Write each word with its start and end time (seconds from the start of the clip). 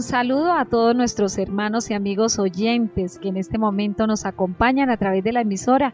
Un 0.00 0.04
saludo 0.04 0.54
a 0.54 0.64
todos 0.64 0.96
nuestros 0.96 1.36
hermanos 1.36 1.90
y 1.90 1.94
amigos 1.94 2.38
oyentes 2.38 3.18
que 3.18 3.28
en 3.28 3.36
este 3.36 3.58
momento 3.58 4.06
nos 4.06 4.24
acompañan 4.24 4.88
a 4.88 4.96
través 4.96 5.22
de 5.22 5.32
la 5.32 5.42
emisora. 5.42 5.92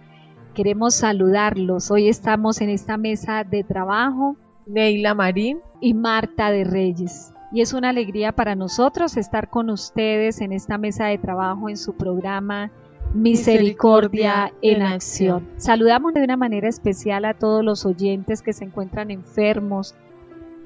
Queremos 0.54 0.94
saludarlos. 0.94 1.90
Hoy 1.90 2.08
estamos 2.08 2.60
en 2.60 2.70
esta 2.70 2.98
mesa 2.98 3.42
de 3.42 3.64
trabajo. 3.64 4.36
Neila 4.64 5.12
Marín 5.14 5.58
y 5.80 5.92
Marta 5.92 6.52
de 6.52 6.62
Reyes. 6.62 7.34
Y 7.50 7.62
es 7.62 7.72
una 7.72 7.88
alegría 7.88 8.30
para 8.30 8.54
nosotros 8.54 9.16
estar 9.16 9.50
con 9.50 9.70
ustedes 9.70 10.40
en 10.40 10.52
esta 10.52 10.78
mesa 10.78 11.06
de 11.06 11.18
trabajo 11.18 11.68
en 11.68 11.76
su 11.76 11.96
programa 11.96 12.70
Misericordia, 13.12 14.52
en, 14.62 14.82
acción. 14.82 15.48
Saludamos 15.56 16.14
de 16.14 16.22
una 16.22 16.36
manera 16.36 16.68
especial 16.68 17.24
a 17.24 17.34
todos 17.34 17.64
los 17.64 17.84
oyentes 17.84 18.40
que 18.40 18.52
se 18.52 18.66
encuentran 18.66 19.10
enfermos, 19.10 19.96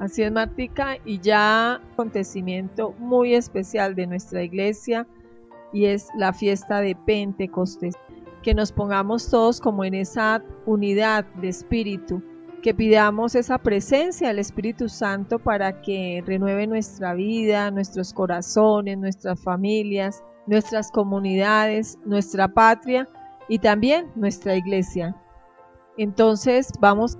Así 0.00 0.22
es, 0.22 0.32
Martica, 0.32 0.96
y 1.04 1.20
ya 1.20 1.74
acontecimiento 1.92 2.94
muy 2.98 3.34
especial 3.34 3.94
de 3.94 4.06
nuestra 4.06 4.42
iglesia 4.42 5.06
y 5.74 5.84
es 5.84 6.08
la 6.16 6.32
fiesta 6.32 6.80
de 6.80 6.96
Pentecostés. 6.96 7.94
Que 8.42 8.54
nos 8.54 8.72
pongamos 8.72 9.28
todos 9.28 9.60
como 9.60 9.84
en 9.84 9.92
esa 9.92 10.42
unidad 10.64 11.26
de 11.42 11.50
espíritu, 11.50 12.22
que 12.62 12.72
pidamos 12.72 13.34
esa 13.34 13.58
presencia 13.58 14.28
del 14.28 14.38
Espíritu 14.38 14.88
Santo 14.88 15.38
para 15.38 15.82
que 15.82 16.22
renueve 16.24 16.66
nuestra 16.66 17.12
vida, 17.12 17.70
nuestros 17.70 18.14
corazones, 18.14 18.96
nuestras 18.96 19.38
familias, 19.42 20.24
nuestras 20.46 20.90
comunidades, 20.90 21.98
nuestra 22.06 22.48
patria 22.48 23.06
y 23.50 23.58
también 23.58 24.06
nuestra 24.16 24.56
iglesia. 24.56 25.14
Entonces 25.98 26.72
vamos 26.80 27.18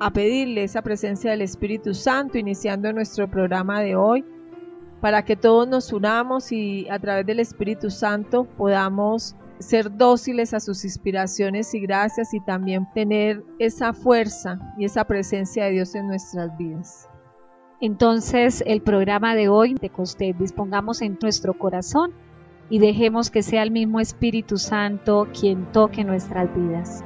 a 0.00 0.10
pedirle 0.10 0.64
esa 0.64 0.80
presencia 0.80 1.30
del 1.30 1.42
Espíritu 1.42 1.92
Santo 1.92 2.38
iniciando 2.38 2.90
nuestro 2.92 3.30
programa 3.30 3.80
de 3.80 3.96
hoy 3.96 4.24
para 5.02 5.24
que 5.24 5.36
todos 5.36 5.68
nos 5.68 5.92
unamos 5.92 6.52
y 6.52 6.88
a 6.88 6.98
través 6.98 7.26
del 7.26 7.38
Espíritu 7.38 7.90
Santo 7.90 8.44
podamos 8.44 9.36
ser 9.58 9.94
dóciles 9.94 10.54
a 10.54 10.60
sus 10.60 10.84
inspiraciones 10.84 11.74
y 11.74 11.80
gracias 11.80 12.32
y 12.32 12.40
también 12.40 12.88
tener 12.94 13.44
esa 13.58 13.92
fuerza 13.92 14.58
y 14.78 14.86
esa 14.86 15.04
presencia 15.04 15.66
de 15.66 15.72
Dios 15.72 15.94
en 15.94 16.08
nuestras 16.08 16.56
vidas. 16.56 17.06
Entonces 17.82 18.62
el 18.66 18.80
programa 18.80 19.34
de 19.34 19.48
hoy 19.48 19.74
de 19.74 19.90
que 19.90 20.32
dispongamos 20.32 21.02
en 21.02 21.18
nuestro 21.20 21.52
corazón 21.54 22.12
y 22.70 22.78
dejemos 22.78 23.30
que 23.30 23.42
sea 23.42 23.62
el 23.62 23.70
mismo 23.70 24.00
Espíritu 24.00 24.56
Santo 24.56 25.28
quien 25.38 25.70
toque 25.72 26.04
nuestras 26.04 26.54
vidas. 26.54 27.04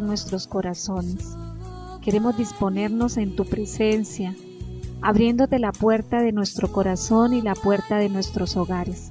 Nuestros 0.00 0.46
corazones. 0.46 1.36
Queremos 2.02 2.36
disponernos 2.36 3.16
en 3.16 3.34
tu 3.34 3.44
presencia, 3.44 4.36
abriéndote 5.02 5.58
la 5.58 5.72
puerta 5.72 6.22
de 6.22 6.30
nuestro 6.30 6.70
corazón 6.70 7.34
y 7.34 7.42
la 7.42 7.54
puerta 7.54 7.98
de 7.98 8.08
nuestros 8.08 8.56
hogares. 8.56 9.10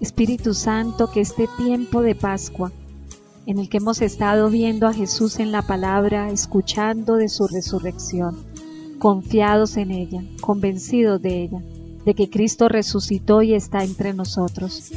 Espíritu 0.00 0.54
Santo, 0.54 1.10
que 1.10 1.20
este 1.20 1.46
tiempo 1.58 2.00
de 2.00 2.14
Pascua, 2.14 2.72
en 3.46 3.58
el 3.58 3.68
que 3.68 3.76
hemos 3.76 4.00
estado 4.00 4.48
viendo 4.48 4.86
a 4.86 4.94
Jesús 4.94 5.38
en 5.38 5.52
la 5.52 5.62
palabra, 5.62 6.30
escuchando 6.30 7.16
de 7.16 7.28
su 7.28 7.48
resurrección, 7.48 8.36
confiados 8.98 9.76
en 9.76 9.90
ella, 9.90 10.22
convencidos 10.40 11.20
de 11.20 11.42
ella, 11.42 11.62
de 12.04 12.14
que 12.14 12.30
Cristo 12.30 12.68
resucitó 12.68 13.42
y 13.42 13.54
está 13.54 13.84
entre 13.84 14.14
nosotros. 14.14 14.90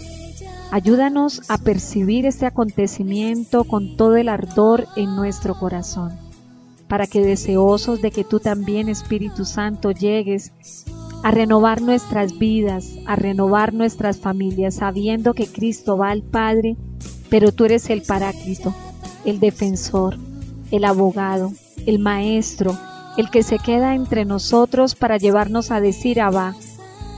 Ayúdanos 0.72 1.42
a 1.50 1.58
percibir 1.58 2.26
este 2.26 2.46
acontecimiento 2.46 3.66
con 3.66 3.98
todo 3.98 4.16
el 4.16 4.30
ardor 4.30 4.88
en 4.96 5.18
nuestro 5.18 5.54
corazón, 5.54 6.14
para 6.88 7.08
que 7.08 7.20
deseosos 7.20 8.02
de 8.02 8.12
que 8.12 8.24
tú 8.24 8.40
también, 8.40 8.88
Espíritu 8.88 9.44
Santo, 9.44 9.92
llegues 9.92 10.54
a 11.24 11.32
renovar 11.32 11.82
nuestras 11.82 12.40
vidas, 12.40 12.94
a 13.06 13.18
renovar 13.18 13.74
nuestras 13.74 14.20
familias, 14.20 14.76
sabiendo 14.76 15.34
que 15.34 15.48
Cristo 15.48 15.98
va 15.98 16.12
al 16.12 16.24
Padre, 16.24 16.78
pero 17.30 17.52
tú 17.52 17.66
eres 17.66 17.90
el 17.90 18.02
Paráclito, 18.02 18.74
el 19.26 19.42
defensor, 19.42 20.18
el 20.72 20.86
abogado, 20.86 21.52
el 21.86 22.00
maestro, 22.00 22.78
el 23.18 23.30
que 23.30 23.44
se 23.44 23.60
queda 23.60 23.94
entre 23.94 24.24
nosotros 24.24 24.96
para 24.96 25.18
llevarnos 25.18 25.70
a 25.70 25.82
decir 25.82 26.22
Abba, 26.22 26.56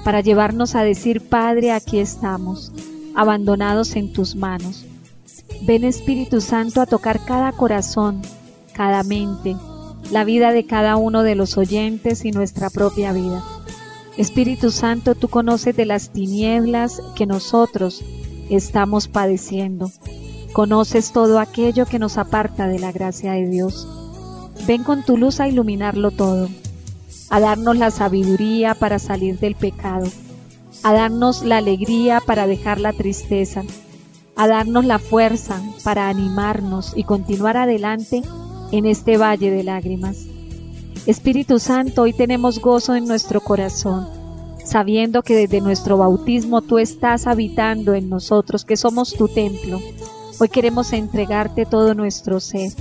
para 0.04 0.22
llevarnos 0.22 0.74
a 0.74 0.84
decir 0.84 1.22
Padre, 1.22 1.72
aquí 1.72 2.00
estamos 2.00 2.72
abandonados 3.16 3.96
en 3.96 4.12
tus 4.14 4.36
manos. 4.36 4.86
Ven 5.62 5.84
Espíritu 5.84 6.42
Santo 6.42 6.82
a 6.82 6.86
tocar 6.86 7.24
cada 7.26 7.52
corazón, 7.52 8.22
cada 8.74 9.04
mente, 9.04 9.56
la 10.12 10.24
vida 10.24 10.52
de 10.52 10.66
cada 10.66 10.98
uno 10.98 11.24
de 11.24 11.36
los 11.36 11.58
oyentes 11.58 12.26
y 12.26 12.32
nuestra 12.32 12.70
propia 12.70 13.14
vida. 13.14 13.44
Espíritu 14.18 14.72
Santo, 14.72 15.16
tú 15.16 15.28
conoces 15.28 15.76
de 15.76 15.86
las 15.86 16.10
tinieblas 16.10 17.02
que 17.16 17.26
nosotros 17.26 18.04
estamos 18.50 19.08
padeciendo. 19.08 19.92
Conoces 20.52 21.12
todo 21.12 21.40
aquello 21.40 21.86
que 21.86 22.00
nos 22.00 22.18
aparta 22.18 22.68
de 22.68 22.80
la 22.80 22.92
gracia 22.92 23.34
de 23.34 23.48
Dios. 23.48 23.88
Ven 24.68 24.84
con 24.84 25.04
tu 25.04 25.18
luz 25.18 25.40
a 25.40 25.48
iluminarlo 25.48 26.12
todo, 26.12 26.48
a 27.30 27.40
darnos 27.40 27.78
la 27.78 27.90
sabiduría 27.90 28.76
para 28.76 29.00
salir 29.00 29.40
del 29.40 29.56
pecado 29.56 30.08
a 30.82 30.94
darnos 30.94 31.44
la 31.44 31.58
alegría 31.58 32.22
para 32.26 32.48
dejar 32.48 32.80
la 32.80 32.94
tristeza, 32.94 33.64
a 34.36 34.48
darnos 34.48 34.86
la 34.86 35.00
fuerza 35.00 35.62
para 35.84 36.10
animarnos 36.10 36.94
y 36.96 37.04
continuar 37.04 37.58
adelante 37.58 38.24
en 38.72 38.86
este 38.86 39.18
valle 39.18 39.52
de 39.52 39.64
lágrimas. 39.64 40.26
Espíritu 41.06 41.60
Santo, 41.60 42.04
hoy 42.04 42.14
tenemos 42.14 42.60
gozo 42.60 42.96
en 42.96 43.06
nuestro 43.06 43.42
corazón, 43.42 44.08
sabiendo 44.64 45.22
que 45.22 45.36
desde 45.36 45.62
nuestro 45.62 45.98
bautismo 45.98 46.62
tú 46.62 46.80
estás 46.80 47.28
habitando 47.28 47.94
en 47.94 48.10
nosotros, 48.10 48.66
que 48.66 48.78
somos 48.78 49.14
tu 49.14 49.28
templo. 49.28 49.80
Hoy 50.40 50.50
queremos 50.50 50.94
entregarte 50.94 51.66
todo 51.66 51.94
nuestro 51.94 52.40
ser, 52.40 52.72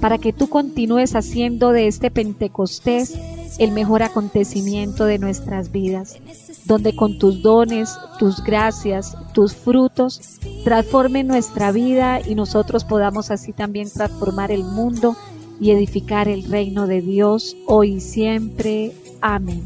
para 0.00 0.18
que 0.18 0.32
tú 0.32 0.48
continúes 0.48 1.14
haciendo 1.14 1.70
de 1.70 1.86
este 1.86 2.10
Pentecostés 2.10 3.14
el 3.58 3.72
mejor 3.72 4.02
acontecimiento 4.02 5.04
de 5.04 5.18
nuestras 5.18 5.70
vidas 5.72 6.18
donde 6.66 6.96
con 6.96 7.18
tus 7.18 7.42
dones, 7.42 7.96
tus 8.18 8.42
gracias, 8.42 9.16
tus 9.32 9.54
frutos, 9.54 10.20
transforme 10.64 11.22
nuestra 11.22 11.70
vida 11.70 12.20
y 12.20 12.34
nosotros 12.34 12.84
podamos 12.84 13.30
así 13.30 13.52
también 13.52 13.88
transformar 13.88 14.50
el 14.50 14.64
mundo 14.64 15.16
y 15.60 15.70
edificar 15.70 16.28
el 16.28 16.44
reino 16.44 16.86
de 16.86 17.00
Dios 17.00 17.56
hoy 17.66 17.94
y 17.94 18.00
siempre. 18.00 18.92
Amén. 19.20 19.62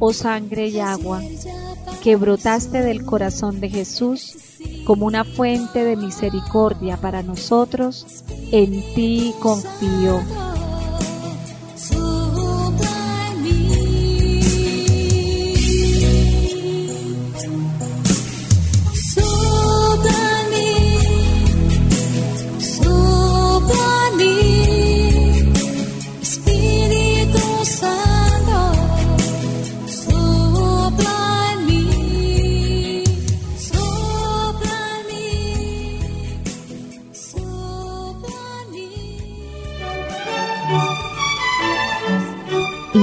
Oh 0.00 0.12
sangre 0.12 0.68
y 0.68 0.80
agua, 0.80 1.22
que 2.02 2.16
brotaste 2.16 2.82
del 2.82 3.04
corazón 3.04 3.60
de 3.60 3.70
Jesús 3.70 4.36
como 4.84 5.06
una 5.06 5.24
fuente 5.24 5.84
de 5.84 5.96
misericordia 5.96 6.96
para 6.96 7.22
nosotros, 7.22 8.24
en 8.50 8.82
ti 8.94 9.32
confío. 9.40 10.20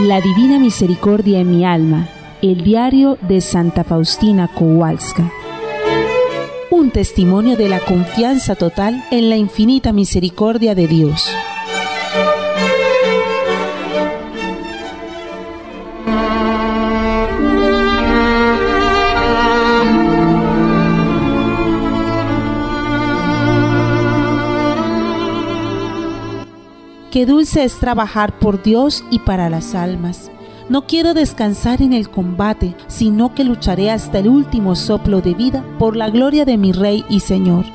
La 0.08 0.20
Divina 0.20 0.58
Misericordia 0.58 1.42
en 1.42 1.56
mi 1.56 1.64
alma, 1.64 2.10
el 2.42 2.64
diario 2.64 3.20
de 3.22 3.40
Santa 3.40 3.84
Faustina 3.84 4.48
Kowalska. 4.48 5.32
Un 6.72 6.90
testimonio 6.90 7.56
de 7.56 7.70
la 7.70 7.80
confianza 7.80 8.56
total 8.56 9.04
en 9.12 9.30
la 9.30 9.38
infinita 9.38 9.94
misericordia 9.94 10.74
de 10.74 10.88
Dios. 10.88 11.30
Qué 27.12 27.26
dulce 27.26 27.66
es 27.66 27.78
trabajar 27.78 28.40
por 28.40 28.64
Dios 28.64 29.04
y 29.12 29.20
para 29.20 29.50
las 29.50 29.76
almas. 29.76 30.32
No 30.70 30.88
quiero 30.88 31.14
descansar 31.14 31.82
en 31.82 31.92
el 31.92 32.10
combate, 32.10 32.74
sino 32.88 33.36
que 33.36 33.44
lucharé 33.44 33.92
hasta 33.92 34.20
el 34.20 34.30
último 34.30 34.78
soplo 34.78 35.20
de 35.20 35.34
vida 35.34 35.62
por 35.78 35.98
la 35.98 36.10
gloria 36.10 36.46
de 36.46 36.58
mi 36.58 36.72
Rey 36.72 37.04
y 37.10 37.20
Señor. 37.20 37.66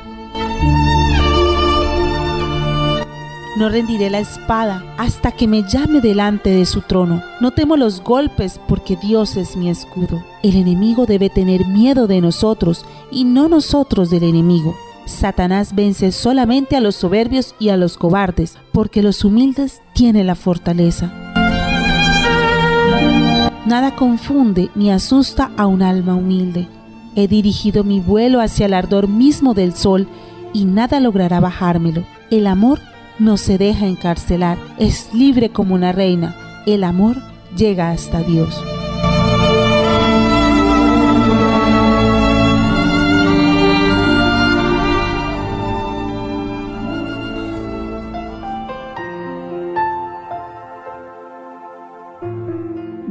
No 3.59 3.69
rendiré 3.69 4.09
la 4.09 4.21
espada 4.21 4.83
hasta 4.97 5.33
que 5.33 5.47
me 5.47 5.65
llame 5.65 6.00
delante 6.00 6.49
de 6.49 6.65
su 6.65 6.81
trono. 6.81 7.23
No 7.43 7.50
temo 7.50 7.77
los 7.77 8.03
golpes 8.03 8.59
porque 8.67 8.97
Dios 8.97 9.37
es 9.37 9.55
mi 9.55 9.69
escudo. 9.69 10.25
El 10.43 10.56
enemigo 10.56 11.05
debe 11.05 11.29
tener 11.29 11.67
miedo 11.67 12.06
de 12.06 12.23
nosotros 12.23 12.87
y 13.11 13.25
no 13.25 13.50
nosotros 13.50 14.09
del 14.09 14.23
enemigo. 14.23 14.75
Satanás 15.06 15.75
vence 15.75 16.12
solamente 16.12 16.76
a 16.76 16.81
los 16.81 16.97
soberbios 16.97 17.55
y 17.58 17.70
a 17.70 17.76
los 17.76 17.97
cobardes, 17.97 18.58
porque 18.73 19.03
los 19.03 19.25
humildes 19.25 19.81
tienen 19.94 20.26
la 20.26 20.35
fortaleza. 20.35 21.12
Nada 23.64 23.97
confunde 23.97 24.70
ni 24.75 24.91
asusta 24.91 25.50
a 25.56 25.67
un 25.67 25.82
alma 25.82 26.14
humilde. 26.14 26.69
He 27.14 27.29
dirigido 27.29 27.82
mi 27.82 28.00
vuelo 28.00 28.41
hacia 28.41 28.67
el 28.67 28.75
ardor 28.75 29.08
mismo 29.08 29.55
del 29.55 29.75
sol 29.75 30.06
y 30.53 30.67
nada 30.67 31.00
logrará 31.00 31.41
bajármelo. 31.41 32.05
El 32.31 32.47
amor 32.47 32.81
no 33.19 33.37
se 33.37 33.59
deja 33.59 33.87
encarcelar, 33.87 34.59
es 34.79 35.12
libre 35.14 35.50
como 35.50 35.75
una 35.75 35.93
reina. 35.93 36.37
El 36.67 36.85
amor 36.85 37.17
llega 37.56 37.91
hasta 37.91 38.23
Dios. 38.23 38.62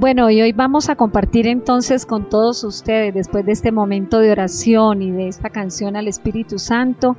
Bueno, 0.06 0.30
y 0.30 0.40
hoy 0.40 0.52
vamos 0.52 0.90
a 0.90 0.96
compartir 0.96 1.48
entonces 1.48 2.06
con 2.06 2.30
todos 2.30 2.64
ustedes, 2.64 3.12
después 3.12 3.44
de 3.44 3.54
este 3.54 3.72
momento 3.72 4.20
de 4.20 4.32
oración 4.32 5.02
y 5.02 5.10
de 5.10 5.28
esta 5.28 5.50
canción 5.50 5.96
al 5.96 6.08
Espíritu 6.08 6.60
Santo, 6.60 7.18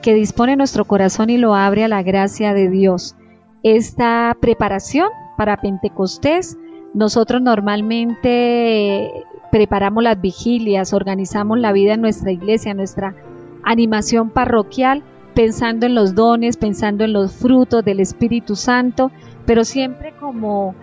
que 0.00 0.14
dispone 0.14 0.54
nuestro 0.54 0.84
corazón 0.84 1.28
y 1.30 1.38
lo 1.38 1.56
abre 1.56 1.82
a 1.82 1.88
la 1.88 2.04
gracia 2.04 2.54
de 2.54 2.70
Dios. 2.70 3.16
Esta 3.64 4.36
preparación 4.40 5.08
para 5.36 5.56
Pentecostés, 5.56 6.56
nosotros 6.94 7.42
normalmente 7.42 9.10
preparamos 9.50 10.04
las 10.04 10.20
vigilias, 10.20 10.92
organizamos 10.92 11.58
la 11.58 11.72
vida 11.72 11.94
en 11.94 12.00
nuestra 12.00 12.30
iglesia, 12.30 12.74
nuestra 12.74 13.16
animación 13.64 14.30
parroquial, 14.30 15.02
pensando 15.34 15.84
en 15.84 15.96
los 15.96 16.14
dones, 16.14 16.58
pensando 16.58 17.02
en 17.02 17.12
los 17.12 17.32
frutos 17.32 17.84
del 17.84 17.98
Espíritu 17.98 18.54
Santo, 18.54 19.10
pero 19.46 19.64
siempre 19.64 20.14
como 20.20 20.76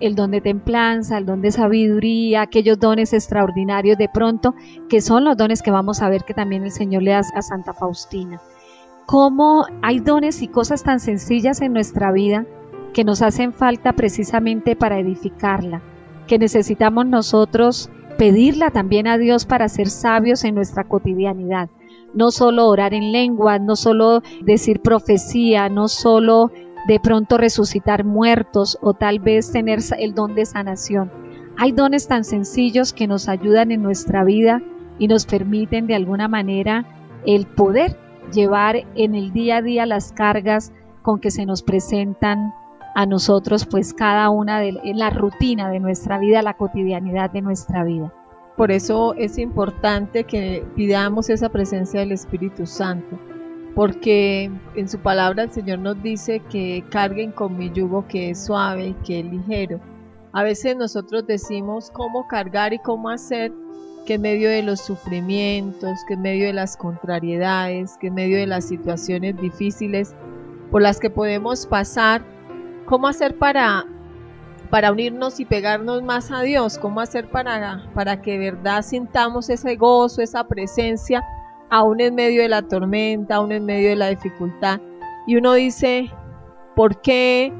el 0.00 0.14
don 0.14 0.30
de 0.30 0.40
templanza, 0.40 1.18
el 1.18 1.26
don 1.26 1.42
de 1.42 1.52
sabiduría, 1.52 2.42
aquellos 2.42 2.78
dones 2.78 3.12
extraordinarios 3.12 3.98
de 3.98 4.08
pronto, 4.08 4.54
que 4.88 5.00
son 5.00 5.24
los 5.24 5.36
dones 5.36 5.62
que 5.62 5.70
vamos 5.70 6.02
a 6.02 6.08
ver 6.08 6.24
que 6.24 6.34
también 6.34 6.64
el 6.64 6.72
Señor 6.72 7.02
le 7.02 7.12
da 7.12 7.22
a 7.34 7.42
Santa 7.42 7.72
Faustina. 7.72 8.40
Cómo 9.06 9.66
hay 9.82 10.00
dones 10.00 10.42
y 10.42 10.48
cosas 10.48 10.82
tan 10.82 11.00
sencillas 11.00 11.60
en 11.60 11.72
nuestra 11.72 12.12
vida 12.12 12.46
que 12.92 13.04
nos 13.04 13.22
hacen 13.22 13.52
falta 13.52 13.92
precisamente 13.92 14.76
para 14.76 14.98
edificarla, 14.98 15.82
que 16.26 16.38
necesitamos 16.38 17.06
nosotros 17.06 17.90
pedirla 18.18 18.70
también 18.70 19.06
a 19.06 19.18
Dios 19.18 19.46
para 19.46 19.68
ser 19.68 19.88
sabios 19.88 20.44
en 20.44 20.54
nuestra 20.54 20.84
cotidianidad. 20.84 21.70
No 22.12 22.30
solo 22.30 22.66
orar 22.66 22.92
en 22.92 23.12
lengua, 23.12 23.58
no 23.58 23.76
solo 23.76 24.22
decir 24.42 24.80
profecía, 24.80 25.68
no 25.68 25.88
solo 25.88 26.50
de 26.86 27.00
pronto 27.00 27.36
resucitar 27.36 28.04
muertos 28.04 28.78
o 28.80 28.94
tal 28.94 29.18
vez 29.18 29.52
tener 29.52 29.80
el 29.98 30.14
don 30.14 30.34
de 30.34 30.46
sanación. 30.46 31.10
Hay 31.56 31.72
dones 31.72 32.08
tan 32.08 32.24
sencillos 32.24 32.92
que 32.92 33.06
nos 33.06 33.28
ayudan 33.28 33.70
en 33.70 33.82
nuestra 33.82 34.24
vida 34.24 34.62
y 34.98 35.08
nos 35.08 35.26
permiten 35.26 35.86
de 35.86 35.94
alguna 35.94 36.28
manera 36.28 36.86
el 37.26 37.46
poder 37.46 37.98
llevar 38.32 38.84
en 38.94 39.14
el 39.14 39.32
día 39.32 39.58
a 39.58 39.62
día 39.62 39.86
las 39.86 40.12
cargas 40.12 40.72
con 41.02 41.20
que 41.20 41.30
se 41.30 41.46
nos 41.46 41.62
presentan 41.62 42.54
a 42.94 43.06
nosotros, 43.06 43.66
pues 43.66 43.94
cada 43.94 44.30
una 44.30 44.60
de 44.60 44.72
la 44.94 45.10
rutina 45.10 45.70
de 45.70 45.80
nuestra 45.80 46.18
vida, 46.18 46.42
la 46.42 46.54
cotidianidad 46.54 47.30
de 47.30 47.40
nuestra 47.42 47.84
vida. 47.84 48.12
Por 48.56 48.70
eso 48.70 49.14
es 49.14 49.38
importante 49.38 50.24
que 50.24 50.66
pidamos 50.74 51.30
esa 51.30 51.48
presencia 51.48 52.00
del 52.00 52.12
Espíritu 52.12 52.66
Santo 52.66 53.18
porque 53.74 54.50
en 54.74 54.88
su 54.88 54.98
palabra 54.98 55.44
el 55.44 55.50
Señor 55.50 55.78
nos 55.78 56.02
dice 56.02 56.40
que 56.50 56.84
carguen 56.90 57.32
con 57.32 57.56
mi 57.56 57.70
yugo 57.70 58.06
que 58.08 58.30
es 58.30 58.44
suave, 58.44 58.94
que 59.04 59.20
es 59.20 59.26
ligero. 59.26 59.80
A 60.32 60.42
veces 60.42 60.76
nosotros 60.76 61.26
decimos 61.26 61.90
cómo 61.90 62.26
cargar 62.28 62.72
y 62.72 62.78
cómo 62.78 63.08
hacer, 63.08 63.52
que 64.06 64.14
en 64.14 64.22
medio 64.22 64.48
de 64.48 64.62
los 64.62 64.80
sufrimientos, 64.80 65.98
que 66.06 66.14
en 66.14 66.22
medio 66.22 66.46
de 66.46 66.52
las 66.52 66.76
contrariedades, 66.76 67.96
que 68.00 68.08
en 68.08 68.14
medio 68.14 68.38
de 68.38 68.46
las 68.46 68.64
situaciones 68.66 69.40
difíciles 69.40 70.14
por 70.70 70.82
las 70.82 70.98
que 70.98 71.10
podemos 71.10 71.66
pasar, 71.66 72.22
cómo 72.86 73.08
hacer 73.08 73.36
para 73.36 73.86
para 74.70 74.92
unirnos 74.92 75.40
y 75.40 75.44
pegarnos 75.44 76.00
más 76.04 76.30
a 76.30 76.42
Dios, 76.42 76.78
cómo 76.78 77.00
hacer 77.00 77.28
para, 77.28 77.90
para 77.92 78.22
que 78.22 78.38
de 78.38 78.52
verdad 78.52 78.82
sintamos 78.82 79.50
ese 79.50 79.74
gozo, 79.74 80.22
esa 80.22 80.44
presencia 80.44 81.24
aún 81.70 82.00
en 82.00 82.14
medio 82.14 82.42
de 82.42 82.48
la 82.48 82.62
tormenta, 82.62 83.36
aún 83.36 83.52
en 83.52 83.64
medio 83.64 83.90
de 83.90 83.96
la 83.96 84.08
dificultad. 84.08 84.80
Y 85.26 85.36
uno 85.36 85.54
dice, 85.54 86.10
¿por 86.74 87.00
qué 87.00 87.52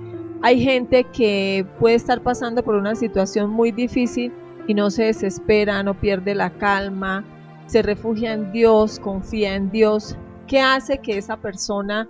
hay 0.43 0.63
gente 0.63 1.05
que 1.05 1.65
puede 1.79 1.95
estar 1.95 2.21
pasando 2.23 2.63
por 2.63 2.75
una 2.75 2.95
situación 2.95 3.51
muy 3.51 3.71
difícil 3.73 4.33
y 4.67 4.75
no 4.75 4.91
se 4.91 5.05
desespera, 5.05 5.83
no 5.83 5.95
pierde 5.95 6.35
la 6.35 6.51
calma, 6.51 7.25
se 7.67 7.83
refugia 7.83 8.33
en 8.33 8.51
Dios, 8.53 8.99
confía 8.99 9.55
en 9.55 9.71
Dios? 9.71 10.17
¿Qué 10.47 10.61
hace 10.61 10.99
que 10.99 11.17
esa 11.17 11.37
persona 11.37 12.09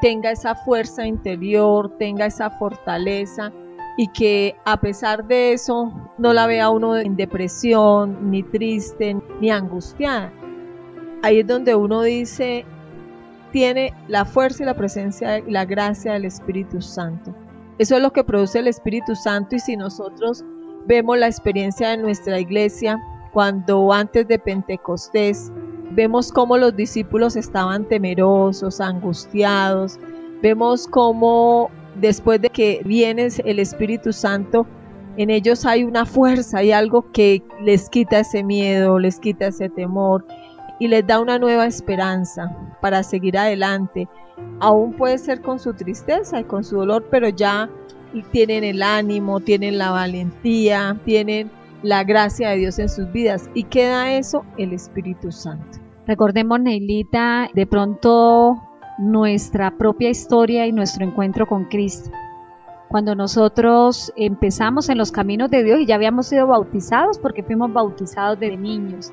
tenga 0.00 0.32
esa 0.32 0.56
fuerza 0.56 1.06
interior, 1.06 1.96
tenga 1.98 2.26
esa 2.26 2.50
fortaleza 2.50 3.52
y 3.96 4.08
que 4.08 4.56
a 4.64 4.80
pesar 4.80 5.24
de 5.26 5.52
eso 5.52 5.92
no 6.18 6.32
la 6.32 6.46
vea 6.48 6.70
uno 6.70 6.96
en 6.96 7.14
depresión, 7.14 8.30
ni 8.30 8.42
triste, 8.42 9.16
ni 9.40 9.50
angustiada? 9.50 10.32
Ahí 11.22 11.40
es 11.40 11.46
donde 11.46 11.74
uno 11.74 12.02
dice, 12.02 12.64
tiene 13.52 13.94
la 14.08 14.24
fuerza 14.24 14.62
y 14.62 14.66
la 14.66 14.74
presencia 14.74 15.38
y 15.38 15.50
la 15.50 15.64
gracia 15.64 16.12
del 16.12 16.24
Espíritu 16.24 16.82
Santo. 16.82 17.34
Eso 17.78 17.96
es 17.96 18.02
lo 18.02 18.12
que 18.12 18.24
produce 18.24 18.58
el 18.58 18.68
Espíritu 18.68 19.14
Santo 19.14 19.56
y 19.56 19.60
si 19.60 19.76
nosotros 19.76 20.44
vemos 20.86 21.18
la 21.18 21.28
experiencia 21.28 21.90
de 21.90 21.96
nuestra 21.98 22.38
iglesia 22.38 23.00
cuando 23.32 23.92
antes 23.92 24.28
de 24.28 24.38
Pentecostés 24.38 25.50
vemos 25.92 26.32
cómo 26.32 26.56
los 26.58 26.74
discípulos 26.76 27.36
estaban 27.36 27.86
temerosos, 27.86 28.80
angustiados, 28.80 29.98
vemos 30.42 30.86
cómo 30.86 31.70
después 32.00 32.40
de 32.40 32.50
que 32.50 32.82
viene 32.84 33.28
el 33.44 33.58
Espíritu 33.58 34.12
Santo, 34.12 34.66
en 35.16 35.28
ellos 35.28 35.66
hay 35.66 35.84
una 35.84 36.06
fuerza, 36.06 36.58
hay 36.58 36.72
algo 36.72 37.10
que 37.12 37.42
les 37.60 37.90
quita 37.90 38.20
ese 38.20 38.42
miedo, 38.42 38.98
les 38.98 39.20
quita 39.20 39.48
ese 39.48 39.68
temor 39.68 40.24
y 40.82 40.88
les 40.88 41.06
da 41.06 41.20
una 41.20 41.38
nueva 41.38 41.66
esperanza 41.66 42.50
para 42.80 43.04
seguir 43.04 43.38
adelante. 43.38 44.08
Aún 44.58 44.94
puede 44.94 45.16
ser 45.16 45.40
con 45.40 45.60
su 45.60 45.74
tristeza 45.74 46.40
y 46.40 46.44
con 46.44 46.64
su 46.64 46.74
dolor, 46.74 47.06
pero 47.08 47.28
ya 47.28 47.70
tienen 48.32 48.64
el 48.64 48.82
ánimo, 48.82 49.38
tienen 49.38 49.78
la 49.78 49.92
valentía, 49.92 50.98
tienen 51.04 51.52
la 51.84 52.02
gracia 52.02 52.50
de 52.50 52.56
Dios 52.56 52.80
en 52.80 52.88
sus 52.88 53.12
vidas. 53.12 53.48
¿Y 53.54 53.62
queda 53.62 54.12
eso? 54.14 54.44
El 54.58 54.72
Espíritu 54.72 55.30
Santo. 55.30 55.78
Recordemos, 56.08 56.58
Neilita, 56.58 57.48
de 57.54 57.64
pronto 57.64 58.60
nuestra 58.98 59.78
propia 59.78 60.10
historia 60.10 60.66
y 60.66 60.72
nuestro 60.72 61.04
encuentro 61.04 61.46
con 61.46 61.66
Cristo. 61.66 62.10
Cuando 62.88 63.14
nosotros 63.14 64.12
empezamos 64.16 64.88
en 64.88 64.98
los 64.98 65.12
caminos 65.12 65.48
de 65.48 65.62
Dios 65.62 65.78
y 65.78 65.86
ya 65.86 65.94
habíamos 65.94 66.26
sido 66.26 66.48
bautizados 66.48 67.20
porque 67.20 67.44
fuimos 67.44 67.72
bautizados 67.72 68.40
de 68.40 68.56
niños 68.56 69.12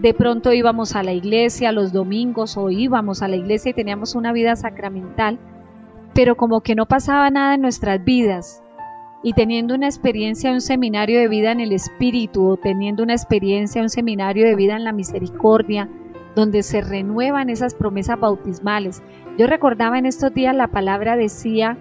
de 0.00 0.14
pronto 0.14 0.52
íbamos 0.52 0.94
a 0.94 1.02
la 1.02 1.12
iglesia 1.12 1.72
los 1.72 1.92
domingos 1.92 2.56
o 2.56 2.70
íbamos 2.70 3.22
a 3.22 3.28
la 3.28 3.36
iglesia 3.36 3.70
y 3.70 3.74
teníamos 3.74 4.14
una 4.14 4.32
vida 4.32 4.54
sacramental, 4.54 5.38
pero 6.14 6.36
como 6.36 6.60
que 6.60 6.76
no 6.76 6.86
pasaba 6.86 7.30
nada 7.30 7.54
en 7.54 7.62
nuestras 7.62 8.04
vidas. 8.04 8.62
y 9.20 9.32
teniendo 9.32 9.74
una 9.74 9.86
experiencia, 9.86 10.52
un 10.52 10.60
seminario 10.60 11.18
de 11.18 11.26
vida 11.26 11.50
en 11.50 11.58
el 11.58 11.72
Espíritu, 11.72 12.50
o 12.50 12.56
teniendo 12.56 13.02
una 13.02 13.14
experiencia, 13.14 13.82
un 13.82 13.88
seminario 13.88 14.46
de 14.46 14.54
vida 14.54 14.76
en 14.76 14.84
la 14.84 14.92
misericordia, 14.92 15.88
donde 16.36 16.62
se 16.62 16.82
renuevan 16.82 17.50
esas 17.50 17.74
promesas 17.74 18.20
bautismales. 18.20 19.02
Yo 19.36 19.48
recordaba 19.48 19.98
en 19.98 20.06
estos 20.06 20.32
días 20.32 20.54
la 20.54 20.68
palabra 20.68 21.16
decía 21.16 21.76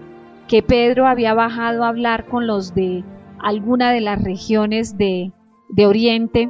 que 0.47 0.63
Pedro 0.63 1.05
había 1.05 1.35
bajado 1.35 1.83
a 1.83 1.89
hablar 1.89 2.25
con 2.25 2.47
los 2.47 2.73
de 2.73 3.03
alguna 3.37 3.91
de 3.91 4.01
las 4.01 4.19
regiones 4.19 4.97
de, 4.97 5.31
de 5.69 5.85
Oriente 5.85 6.49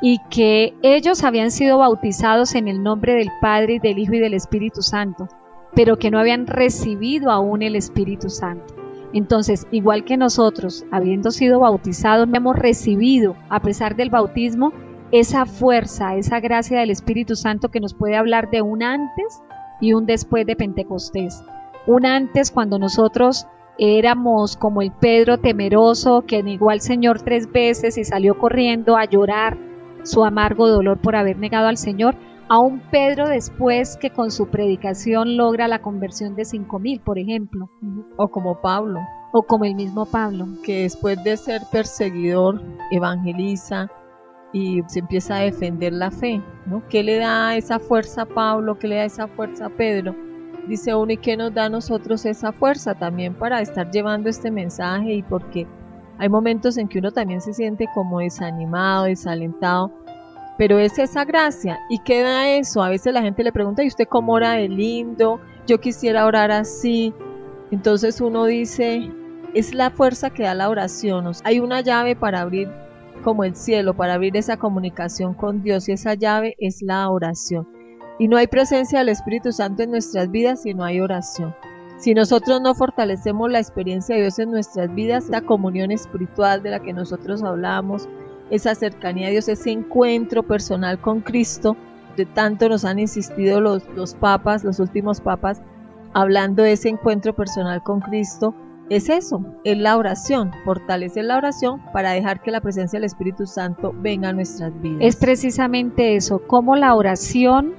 y 0.00 0.18
que 0.30 0.74
ellos 0.82 1.24
habían 1.24 1.50
sido 1.50 1.78
bautizados 1.78 2.54
en 2.54 2.68
el 2.68 2.82
nombre 2.82 3.14
del 3.14 3.30
Padre 3.40 3.74
y 3.74 3.78
del 3.78 3.98
Hijo 3.98 4.14
y 4.14 4.20
del 4.20 4.34
Espíritu 4.34 4.82
Santo, 4.82 5.28
pero 5.74 5.98
que 5.98 6.10
no 6.10 6.18
habían 6.18 6.46
recibido 6.46 7.30
aún 7.30 7.62
el 7.62 7.76
Espíritu 7.76 8.30
Santo. 8.30 8.74
Entonces, 9.12 9.66
igual 9.70 10.04
que 10.04 10.16
nosotros, 10.16 10.84
habiendo 10.90 11.30
sido 11.30 11.60
bautizados, 11.60 12.28
hemos 12.32 12.56
recibido, 12.56 13.36
a 13.48 13.60
pesar 13.60 13.96
del 13.96 14.10
bautismo, 14.10 14.72
esa 15.10 15.46
fuerza, 15.46 16.16
esa 16.16 16.40
gracia 16.40 16.80
del 16.80 16.90
Espíritu 16.90 17.34
Santo 17.34 17.70
que 17.70 17.80
nos 17.80 17.94
puede 17.94 18.16
hablar 18.16 18.50
de 18.50 18.60
un 18.60 18.82
antes 18.82 19.42
y 19.80 19.94
un 19.94 20.04
después 20.04 20.46
de 20.46 20.56
Pentecostés. 20.56 21.42
Un 21.86 22.04
antes 22.04 22.50
cuando 22.50 22.78
nosotros 22.78 23.46
éramos 23.78 24.56
como 24.56 24.82
el 24.82 24.90
Pedro 24.90 25.38
temeroso 25.38 26.24
que 26.26 26.42
negó 26.42 26.68
al 26.68 26.82
Señor 26.82 27.22
tres 27.22 27.50
veces 27.50 27.96
y 27.96 28.04
salió 28.04 28.36
corriendo 28.36 28.96
a 28.96 29.06
llorar 29.06 29.56
su 30.08 30.24
amargo 30.24 30.68
dolor 30.68 30.98
por 30.98 31.16
haber 31.16 31.38
negado 31.38 31.68
al 31.68 31.76
Señor, 31.76 32.16
a 32.48 32.58
un 32.58 32.80
Pedro 32.80 33.28
después 33.28 33.98
que 33.98 34.10
con 34.10 34.30
su 34.30 34.48
predicación 34.48 35.36
logra 35.36 35.68
la 35.68 35.82
conversión 35.82 36.34
de 36.34 36.46
cinco 36.46 36.78
mil, 36.78 37.00
por 37.00 37.18
ejemplo. 37.18 37.68
O 38.16 38.28
como 38.28 38.60
Pablo. 38.62 39.00
O 39.32 39.42
como 39.42 39.66
el 39.66 39.74
mismo 39.74 40.06
Pablo. 40.06 40.46
Que 40.64 40.82
después 40.82 41.22
de 41.24 41.36
ser 41.36 41.60
perseguidor, 41.70 42.62
evangeliza 42.90 43.90
y 44.54 44.80
se 44.86 45.00
empieza 45.00 45.36
a 45.36 45.40
defender 45.40 45.92
la 45.92 46.10
fe. 46.10 46.42
¿no? 46.64 46.82
¿Qué 46.88 47.02
le 47.02 47.18
da 47.18 47.54
esa 47.54 47.78
fuerza 47.78 48.22
a 48.22 48.26
Pablo? 48.26 48.78
¿Qué 48.78 48.88
le 48.88 48.96
da 48.96 49.04
esa 49.04 49.28
fuerza 49.28 49.66
a 49.66 49.70
Pedro? 49.70 50.14
Dice 50.66 50.94
uno, 50.94 51.12
¿y 51.12 51.18
qué 51.18 51.36
nos 51.36 51.52
da 51.52 51.66
a 51.66 51.70
nosotros 51.70 52.24
esa 52.24 52.52
fuerza 52.52 52.94
también 52.94 53.34
para 53.34 53.60
estar 53.60 53.90
llevando 53.90 54.30
este 54.30 54.50
mensaje? 54.50 55.12
Y 55.12 55.22
porque 55.22 55.66
hay 56.18 56.28
momentos 56.28 56.76
en 56.78 56.88
que 56.88 56.98
uno 56.98 57.12
también 57.12 57.40
se 57.40 57.52
siente 57.52 57.86
como 57.94 58.18
desanimado, 58.18 59.04
desalentado, 59.04 59.92
pero 60.58 60.78
es 60.80 60.98
esa 60.98 61.24
gracia. 61.24 61.78
¿Y 61.88 62.00
qué 62.00 62.22
da 62.22 62.50
eso? 62.50 62.82
A 62.82 62.90
veces 62.90 63.14
la 63.14 63.22
gente 63.22 63.44
le 63.44 63.52
pregunta, 63.52 63.84
¿y 63.84 63.86
usted 63.86 64.08
cómo 64.08 64.32
ora 64.32 64.52
de 64.52 64.68
lindo? 64.68 65.40
Yo 65.66 65.80
quisiera 65.80 66.26
orar 66.26 66.50
así. 66.50 67.14
Entonces 67.70 68.20
uno 68.20 68.44
dice, 68.44 69.10
es 69.54 69.72
la 69.72 69.90
fuerza 69.90 70.30
que 70.30 70.42
da 70.42 70.54
la 70.54 70.68
oración. 70.68 71.30
hay 71.44 71.60
una 71.60 71.80
llave 71.80 72.16
para 72.16 72.40
abrir 72.40 72.68
como 73.22 73.44
el 73.44 73.54
cielo, 73.54 73.94
para 73.94 74.14
abrir 74.14 74.36
esa 74.36 74.56
comunicación 74.56 75.34
con 75.34 75.62
Dios 75.62 75.88
y 75.88 75.92
esa 75.92 76.14
llave 76.14 76.56
es 76.58 76.82
la 76.82 77.08
oración. 77.08 77.68
Y 78.18 78.26
no 78.26 78.36
hay 78.36 78.48
presencia 78.48 78.98
del 78.98 79.10
Espíritu 79.10 79.52
Santo 79.52 79.84
en 79.84 79.92
nuestras 79.92 80.28
vidas 80.30 80.62
si 80.62 80.74
no 80.74 80.84
hay 80.84 81.00
oración. 81.00 81.54
Si 81.98 82.14
nosotros 82.14 82.60
no 82.60 82.74
fortalecemos 82.74 83.50
la 83.50 83.58
experiencia 83.60 84.16
de 84.16 84.22
Dios 84.22 84.38
en 84.40 84.50
nuestras 84.50 84.92
vidas, 84.92 85.28
la 85.28 85.40
comunión 85.40 85.92
espiritual 85.92 86.62
de 86.62 86.70
la 86.70 86.80
que 86.80 86.92
nosotros 86.92 87.42
hablamos, 87.42 88.08
esa 88.50 88.74
cercanía 88.74 89.28
a 89.28 89.30
Dios, 89.30 89.48
ese 89.48 89.70
encuentro 89.70 90.42
personal 90.42 91.00
con 91.00 91.20
Cristo, 91.20 91.76
de 92.16 92.26
tanto 92.26 92.68
nos 92.68 92.84
han 92.84 92.98
insistido 92.98 93.60
los, 93.60 93.86
los 93.94 94.14
papas, 94.14 94.64
los 94.64 94.80
últimos 94.80 95.20
papas, 95.20 95.62
hablando 96.14 96.62
de 96.62 96.72
ese 96.72 96.88
encuentro 96.88 97.34
personal 97.34 97.82
con 97.82 98.00
Cristo, 98.00 98.54
es 98.90 99.10
eso, 99.10 99.44
es 99.64 99.76
la 99.76 99.96
oración, 99.98 100.50
fortalecer 100.64 101.24
la 101.26 101.36
oración 101.36 101.82
para 101.92 102.12
dejar 102.12 102.40
que 102.40 102.50
la 102.50 102.62
presencia 102.62 102.96
del 102.98 103.04
Espíritu 103.04 103.46
Santo 103.46 103.94
venga 103.94 104.30
a 104.30 104.32
nuestras 104.32 104.72
vidas. 104.80 104.98
Es 105.00 105.16
precisamente 105.16 106.16
eso, 106.16 106.40
como 106.46 106.74
la 106.74 106.94
oración 106.94 107.74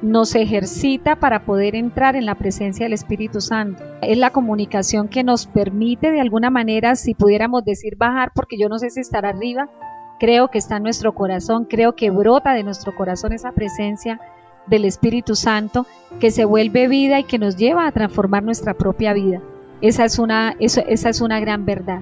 nos 0.00 0.34
ejercita 0.34 1.16
para 1.16 1.44
poder 1.44 1.74
entrar 1.74 2.16
en 2.16 2.24
la 2.24 2.36
presencia 2.36 2.86
del 2.86 2.92
Espíritu 2.92 3.40
Santo. 3.40 3.82
Es 4.00 4.16
la 4.16 4.30
comunicación 4.30 5.08
que 5.08 5.24
nos 5.24 5.46
permite 5.46 6.10
de 6.10 6.20
alguna 6.20 6.50
manera, 6.50 6.94
si 6.94 7.14
pudiéramos 7.14 7.64
decir 7.64 7.96
bajar, 7.96 8.30
porque 8.34 8.56
yo 8.58 8.68
no 8.68 8.78
sé 8.78 8.90
si 8.90 9.00
estar 9.00 9.26
arriba, 9.26 9.68
creo 10.18 10.48
que 10.48 10.58
está 10.58 10.76
en 10.76 10.82
nuestro 10.82 11.14
corazón, 11.14 11.64
creo 11.64 11.94
que 11.94 12.10
brota 12.10 12.52
de 12.52 12.62
nuestro 12.62 12.94
corazón 12.94 13.32
esa 13.32 13.52
presencia 13.52 14.20
del 14.66 14.84
Espíritu 14.84 15.34
Santo 15.34 15.86
que 16.20 16.30
se 16.30 16.44
vuelve 16.44 16.88
vida 16.88 17.20
y 17.20 17.24
que 17.24 17.38
nos 17.38 17.56
lleva 17.56 17.86
a 17.86 17.92
transformar 17.92 18.42
nuestra 18.42 18.74
propia 18.74 19.12
vida. 19.12 19.40
Esa 19.80 20.04
es 20.04 20.18
una, 20.18 20.54
esa 20.58 20.82
es 21.08 21.20
una 21.20 21.40
gran 21.40 21.64
verdad. 21.64 22.00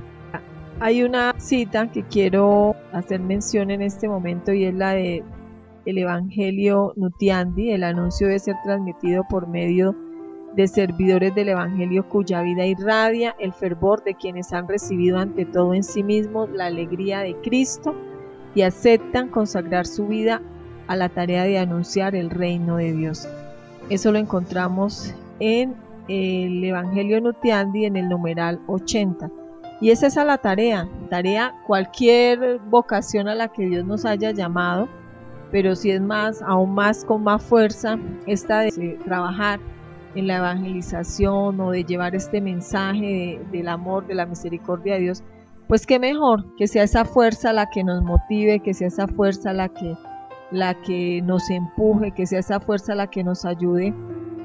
Hay 0.80 1.02
una 1.02 1.34
cita 1.38 1.90
que 1.90 2.02
quiero 2.02 2.74
hacer 2.92 3.20
mención 3.20 3.70
en 3.70 3.82
este 3.82 4.08
momento 4.08 4.52
y 4.52 4.64
es 4.64 4.74
la 4.74 4.90
de 4.90 5.24
el 5.86 5.98
Evangelio 5.98 6.92
Nutiandi, 6.96 7.70
el 7.70 7.84
anuncio 7.84 8.26
debe 8.26 8.40
ser 8.40 8.56
transmitido 8.64 9.22
por 9.30 9.46
medio 9.46 9.94
de 10.56 10.66
servidores 10.66 11.34
del 11.34 11.50
Evangelio 11.50 12.08
cuya 12.08 12.40
vida 12.40 12.64
irradia 12.64 13.36
el 13.38 13.52
fervor 13.52 14.02
de 14.02 14.14
quienes 14.14 14.54
han 14.54 14.66
recibido 14.66 15.18
ante 15.18 15.44
todo 15.44 15.74
en 15.74 15.84
sí 15.84 16.02
mismos 16.02 16.48
la 16.50 16.66
alegría 16.66 17.20
de 17.20 17.36
Cristo 17.36 17.94
y 18.54 18.62
aceptan 18.62 19.28
consagrar 19.28 19.86
su 19.86 20.06
vida 20.06 20.40
a 20.86 20.96
la 20.96 21.10
tarea 21.10 21.44
de 21.44 21.58
anunciar 21.58 22.14
el 22.14 22.30
reino 22.30 22.78
de 22.78 22.92
Dios. 22.92 23.28
Eso 23.90 24.12
lo 24.12 24.18
encontramos 24.18 25.14
en 25.40 25.74
el 26.08 26.64
Evangelio 26.64 27.20
Nutiandi 27.20 27.84
en 27.84 27.96
el 27.96 28.08
numeral 28.08 28.58
80. 28.66 29.30
Y 29.82 29.90
esa 29.90 30.06
es 30.06 30.16
la 30.16 30.38
tarea, 30.38 30.88
tarea 31.10 31.54
cualquier 31.66 32.58
vocación 32.70 33.28
a 33.28 33.34
la 33.34 33.48
que 33.48 33.66
Dios 33.66 33.84
nos 33.84 34.06
haya 34.06 34.30
llamado, 34.30 34.88
pero 35.50 35.76
si 35.76 35.90
es 35.90 36.00
más, 36.00 36.40
aún 36.40 36.74
más 36.74 37.04
con 37.04 37.22
más 37.22 37.42
fuerza, 37.42 37.98
esta 38.26 38.60
de 38.60 38.98
trabajar 39.04 39.60
en 40.16 40.26
la 40.26 40.38
evangelización 40.38 41.60
o 41.60 41.70
de 41.70 41.84
llevar 41.84 42.14
este 42.14 42.40
mensaje 42.40 43.40
del 43.52 43.68
amor, 43.68 44.06
de 44.06 44.14
la 44.14 44.26
misericordia 44.26 44.94
de 44.94 45.00
Dios, 45.00 45.22
pues 45.68 45.86
qué 45.86 45.98
mejor 45.98 46.44
que 46.56 46.66
sea 46.66 46.84
esa 46.84 47.04
fuerza 47.04 47.52
la 47.52 47.68
que 47.70 47.84
nos 47.84 48.02
motive, 48.02 48.60
que 48.60 48.74
sea 48.74 48.88
esa 48.88 49.06
fuerza 49.06 49.52
la 49.52 49.68
que, 49.68 49.96
la 50.50 50.74
que 50.74 51.22
nos 51.22 51.50
empuje, 51.50 52.12
que 52.12 52.26
sea 52.26 52.40
esa 52.40 52.60
fuerza 52.60 52.94
la 52.94 53.08
que 53.08 53.24
nos 53.24 53.44
ayude 53.44 53.94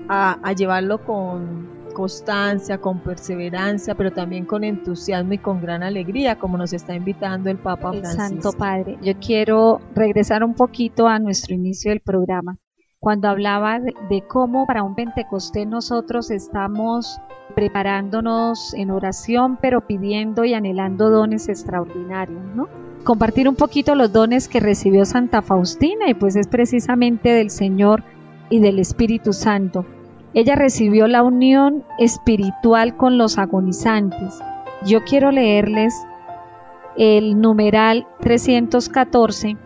a, 0.09 0.37
a 0.43 0.53
llevarlo 0.53 1.03
con, 1.05 1.81
constancia, 1.91 2.79
con 2.79 2.99
perseverancia, 2.99 3.95
pero 3.95 4.11
también 4.11 4.45
con 4.45 4.63
entusiasmo 4.63 5.33
y 5.33 5.37
con 5.37 5.61
gran 5.61 5.83
alegría, 5.83 6.37
como 6.39 6.57
nos 6.57 6.73
está 6.73 6.95
invitando 6.95 7.49
el 7.49 7.57
Papa 7.57 7.91
el 7.93 8.05
Santo 8.05 8.51
Padre. 8.53 8.97
Yo 9.01 9.13
quiero 9.19 9.79
regresar 9.93 10.43
un 10.43 10.55
poquito 10.55 11.07
a 11.07 11.19
nuestro 11.19 11.53
inicio 11.53 11.91
del 11.91 12.01
programa, 12.01 12.57
cuando 13.01 13.29
hablaba 13.29 13.79
de, 13.79 13.95
de 14.09 14.21
cómo 14.21 14.67
para 14.67 14.83
un 14.83 14.93
Pentecostés 14.93 15.65
nosotros 15.65 16.29
estamos 16.29 17.19
preparándonos 17.55 18.75
en 18.75 18.91
oración, 18.91 19.57
pero 19.59 19.81
pidiendo 19.81 20.45
y 20.45 20.53
anhelando 20.53 21.09
dones 21.09 21.49
extraordinarios, 21.49 22.43
¿no? 22.55 22.69
Compartir 23.03 23.49
un 23.49 23.55
poquito 23.55 23.95
los 23.95 24.13
dones 24.13 24.47
que 24.47 24.59
recibió 24.59 25.03
Santa 25.05 25.41
Faustina 25.41 26.09
y 26.09 26.13
pues 26.13 26.35
es 26.35 26.47
precisamente 26.47 27.29
del 27.29 27.49
Señor 27.49 28.03
y 28.51 28.59
del 28.59 28.77
Espíritu 28.77 29.33
Santo. 29.33 29.83
Ella 30.35 30.53
recibió 30.53 31.07
la 31.07 31.23
unión 31.23 31.83
espiritual 31.97 32.95
con 32.97 33.17
los 33.17 33.39
agonizantes. 33.39 34.39
Yo 34.85 35.03
quiero 35.05 35.31
leerles 35.31 35.95
el 36.95 37.41
numeral 37.41 38.05
314 38.19 39.57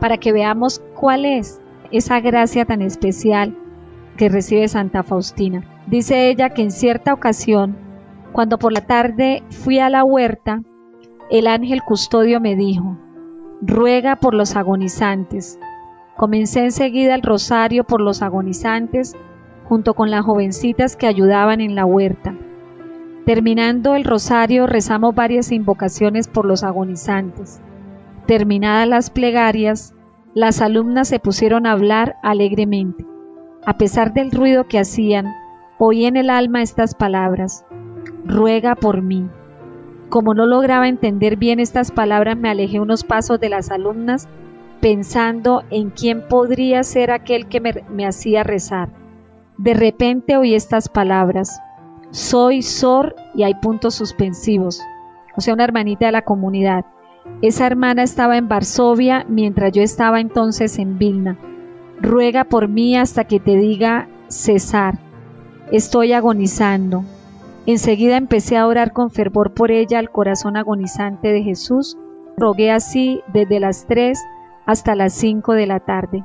para 0.00 0.18
que 0.18 0.32
veamos 0.32 0.82
cuál 0.96 1.24
es 1.24 1.59
esa 1.90 2.20
gracia 2.20 2.64
tan 2.64 2.82
especial 2.82 3.56
que 4.16 4.28
recibe 4.28 4.68
Santa 4.68 5.02
Faustina. 5.02 5.64
Dice 5.86 6.28
ella 6.28 6.50
que 6.50 6.62
en 6.62 6.70
cierta 6.70 7.12
ocasión, 7.12 7.76
cuando 8.32 8.58
por 8.58 8.72
la 8.72 8.86
tarde 8.86 9.42
fui 9.50 9.78
a 9.78 9.90
la 9.90 10.04
huerta, 10.04 10.62
el 11.30 11.46
ángel 11.46 11.82
custodio 11.82 12.40
me 12.40 12.56
dijo, 12.56 12.96
ruega 13.60 14.16
por 14.16 14.34
los 14.34 14.56
agonizantes. 14.56 15.58
Comencé 16.16 16.64
enseguida 16.64 17.14
el 17.14 17.22
rosario 17.22 17.84
por 17.84 18.00
los 18.00 18.22
agonizantes 18.22 19.16
junto 19.64 19.94
con 19.94 20.10
las 20.10 20.24
jovencitas 20.24 20.96
que 20.96 21.06
ayudaban 21.06 21.60
en 21.60 21.74
la 21.74 21.84
huerta. 21.84 22.34
Terminando 23.24 23.94
el 23.94 24.04
rosario 24.04 24.66
rezamos 24.66 25.14
varias 25.14 25.52
invocaciones 25.52 26.26
por 26.26 26.44
los 26.44 26.64
agonizantes. 26.64 27.60
Terminadas 28.26 28.88
las 28.88 29.10
plegarias, 29.10 29.94
las 30.34 30.60
alumnas 30.60 31.08
se 31.08 31.18
pusieron 31.18 31.66
a 31.66 31.72
hablar 31.72 32.16
alegremente. 32.22 33.04
A 33.66 33.76
pesar 33.76 34.12
del 34.14 34.30
ruido 34.30 34.68
que 34.68 34.78
hacían, 34.78 35.34
oí 35.78 36.06
en 36.06 36.16
el 36.16 36.30
alma 36.30 36.62
estas 36.62 36.94
palabras, 36.94 37.64
ruega 38.24 38.74
por 38.74 39.02
mí. 39.02 39.28
Como 40.08 40.34
no 40.34 40.46
lograba 40.46 40.88
entender 40.88 41.36
bien 41.36 41.60
estas 41.60 41.90
palabras, 41.90 42.36
me 42.36 42.48
alejé 42.48 42.80
unos 42.80 43.04
pasos 43.04 43.40
de 43.40 43.48
las 43.48 43.70
alumnas 43.70 44.28
pensando 44.80 45.62
en 45.70 45.90
quién 45.90 46.26
podría 46.26 46.82
ser 46.82 47.10
aquel 47.10 47.46
que 47.46 47.60
me, 47.60 48.06
hacía 48.06 48.42
rezar. 48.42 48.88
De 49.58 49.74
repente 49.74 50.36
oí 50.36 50.54
estas 50.54 50.88
palabras, 50.88 51.60
Soy 52.10 52.62
Sor 52.62 53.14
y 53.34 53.42
hay 53.42 53.54
puntos 53.54 53.94
suspensivos. 53.94 54.82
O 55.36 55.40
sea, 55.40 55.54
una 55.54 55.64
hermanita 55.64 56.06
de 56.06 56.12
la 56.12 56.22
comunidad. 56.22 56.84
Esa 57.42 57.66
hermana 57.66 58.02
estaba 58.02 58.36
en 58.36 58.48
Varsovia 58.48 59.24
mientras 59.28 59.72
yo 59.72 59.82
estaba 59.82 60.20
entonces 60.20 60.78
en 60.78 60.98
Vilna. 60.98 61.38
Ruega 62.00 62.44
por 62.44 62.68
mí 62.68 62.96
hasta 62.96 63.24
que 63.24 63.40
te 63.40 63.56
diga 63.56 64.08
cesar. 64.28 64.98
Estoy 65.72 66.12
agonizando. 66.12 67.04
Enseguida 67.66 68.16
empecé 68.16 68.56
a 68.56 68.66
orar 68.66 68.92
con 68.92 69.10
fervor 69.10 69.52
por 69.52 69.70
ella 69.70 69.98
al 69.98 70.10
corazón 70.10 70.56
agonizante 70.56 71.28
de 71.28 71.42
Jesús. 71.42 71.96
Rogué 72.36 72.70
así 72.70 73.20
desde 73.32 73.60
las 73.60 73.86
3 73.86 74.18
hasta 74.66 74.94
las 74.94 75.12
5 75.14 75.54
de 75.54 75.66
la 75.66 75.80
tarde. 75.80 76.24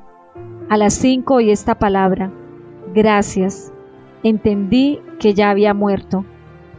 A 0.69 0.77
las 0.77 0.93
5 0.95 1.35
oí 1.35 1.51
esta 1.51 1.75
palabra. 1.75 2.31
Gracias. 2.93 3.71
Entendí 4.23 4.99
que 5.19 5.33
ya 5.33 5.49
había 5.49 5.73
muerto. 5.73 6.25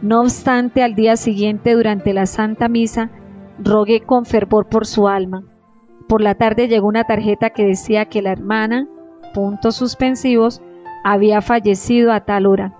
No 0.01 0.21
obstante, 0.21 0.83
al 0.83 0.95
día 0.95 1.15
siguiente, 1.17 1.73
durante 1.73 2.13
la 2.13 2.25
Santa 2.25 2.67
Misa, 2.67 3.09
rogué 3.59 4.01
con 4.01 4.25
fervor 4.25 4.67
por 4.67 4.85
su 4.85 5.07
alma. 5.07 5.43
Por 6.07 6.21
la 6.21 6.35
tarde 6.35 6.67
llegó 6.67 6.87
una 6.87 7.03
tarjeta 7.03 7.49
que 7.49 7.65
decía 7.65 8.05
que 8.05 8.21
la 8.21 8.31
hermana, 8.31 8.87
puntos 9.33 9.75
suspensivos, 9.75 10.61
había 11.03 11.41
fallecido 11.41 12.11
a 12.11 12.21
tal 12.21 12.45
hora. 12.45 12.75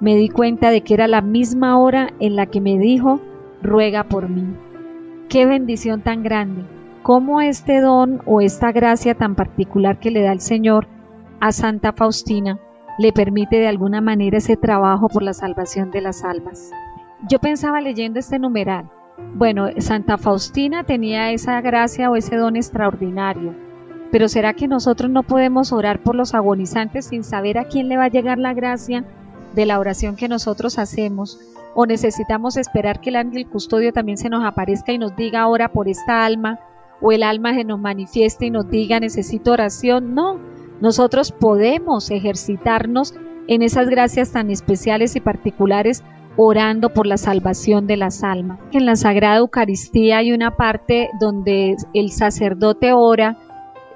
Me 0.00 0.16
di 0.16 0.28
cuenta 0.28 0.70
de 0.70 0.82
que 0.82 0.94
era 0.94 1.08
la 1.08 1.22
misma 1.22 1.78
hora 1.78 2.10
en 2.20 2.36
la 2.36 2.46
que 2.46 2.60
me 2.60 2.78
dijo, 2.78 3.20
ruega 3.62 4.04
por 4.04 4.28
mí. 4.28 4.56
Qué 5.28 5.44
bendición 5.44 6.02
tan 6.02 6.22
grande. 6.22 6.64
Cómo 7.02 7.40
este 7.40 7.80
don 7.80 8.22
o 8.26 8.40
esta 8.40 8.72
gracia 8.72 9.14
tan 9.14 9.34
particular 9.34 9.98
que 9.98 10.10
le 10.10 10.22
da 10.22 10.32
el 10.32 10.40
Señor 10.40 10.86
a 11.40 11.52
Santa 11.52 11.92
Faustina 11.92 12.58
le 12.98 13.12
permite 13.12 13.58
de 13.58 13.68
alguna 13.68 14.00
manera 14.00 14.38
ese 14.38 14.56
trabajo 14.56 15.08
por 15.08 15.22
la 15.22 15.32
salvación 15.32 15.90
de 15.90 16.00
las 16.00 16.24
almas. 16.24 16.72
Yo 17.28 17.38
pensaba 17.38 17.80
leyendo 17.80 18.18
este 18.18 18.38
numeral, 18.38 18.90
bueno, 19.34 19.68
Santa 19.78 20.18
Faustina 20.18 20.84
tenía 20.84 21.30
esa 21.32 21.60
gracia 21.60 22.10
o 22.10 22.16
ese 22.16 22.36
don 22.36 22.56
extraordinario, 22.56 23.54
pero 24.10 24.28
¿será 24.28 24.54
que 24.54 24.68
nosotros 24.68 25.10
no 25.10 25.22
podemos 25.22 25.72
orar 25.72 26.02
por 26.02 26.14
los 26.14 26.34
agonizantes 26.34 27.06
sin 27.06 27.24
saber 27.24 27.58
a 27.58 27.64
quién 27.64 27.88
le 27.88 27.96
va 27.96 28.04
a 28.04 28.10
llegar 28.10 28.38
la 28.38 28.54
gracia 28.54 29.04
de 29.54 29.66
la 29.66 29.78
oración 29.78 30.16
que 30.16 30.28
nosotros 30.28 30.78
hacemos? 30.78 31.38
¿O 31.74 31.86
necesitamos 31.86 32.56
esperar 32.56 33.00
que 33.00 33.10
el 33.10 33.16
ángel 33.16 33.46
custodio 33.46 33.92
también 33.92 34.18
se 34.18 34.30
nos 34.30 34.44
aparezca 34.44 34.92
y 34.92 34.98
nos 34.98 35.14
diga 35.14 35.42
ahora 35.42 35.68
por 35.68 35.88
esta 35.88 36.24
alma? 36.24 36.58
¿O 37.00 37.12
el 37.12 37.22
alma 37.22 37.54
se 37.54 37.64
nos 37.64 37.78
manifieste 37.78 38.46
y 38.46 38.50
nos 38.50 38.68
diga 38.68 38.98
necesito 38.98 39.52
oración? 39.52 40.14
No, 40.14 40.38
nosotros 40.80 41.32
podemos 41.32 42.10
ejercitarnos 42.10 43.14
en 43.46 43.62
esas 43.62 43.88
gracias 43.88 44.32
tan 44.32 44.50
especiales 44.50 45.16
y 45.16 45.20
particulares 45.20 46.02
orando 46.40 46.90
por 46.90 47.06
la 47.06 47.16
salvación 47.16 47.88
de 47.88 47.96
las 47.96 48.22
almas. 48.22 48.60
En 48.72 48.86
la 48.86 48.94
Sagrada 48.94 49.38
Eucaristía 49.38 50.18
hay 50.18 50.32
una 50.32 50.52
parte 50.52 51.10
donde 51.20 51.74
el 51.92 52.12
sacerdote 52.12 52.92
ora 52.92 53.36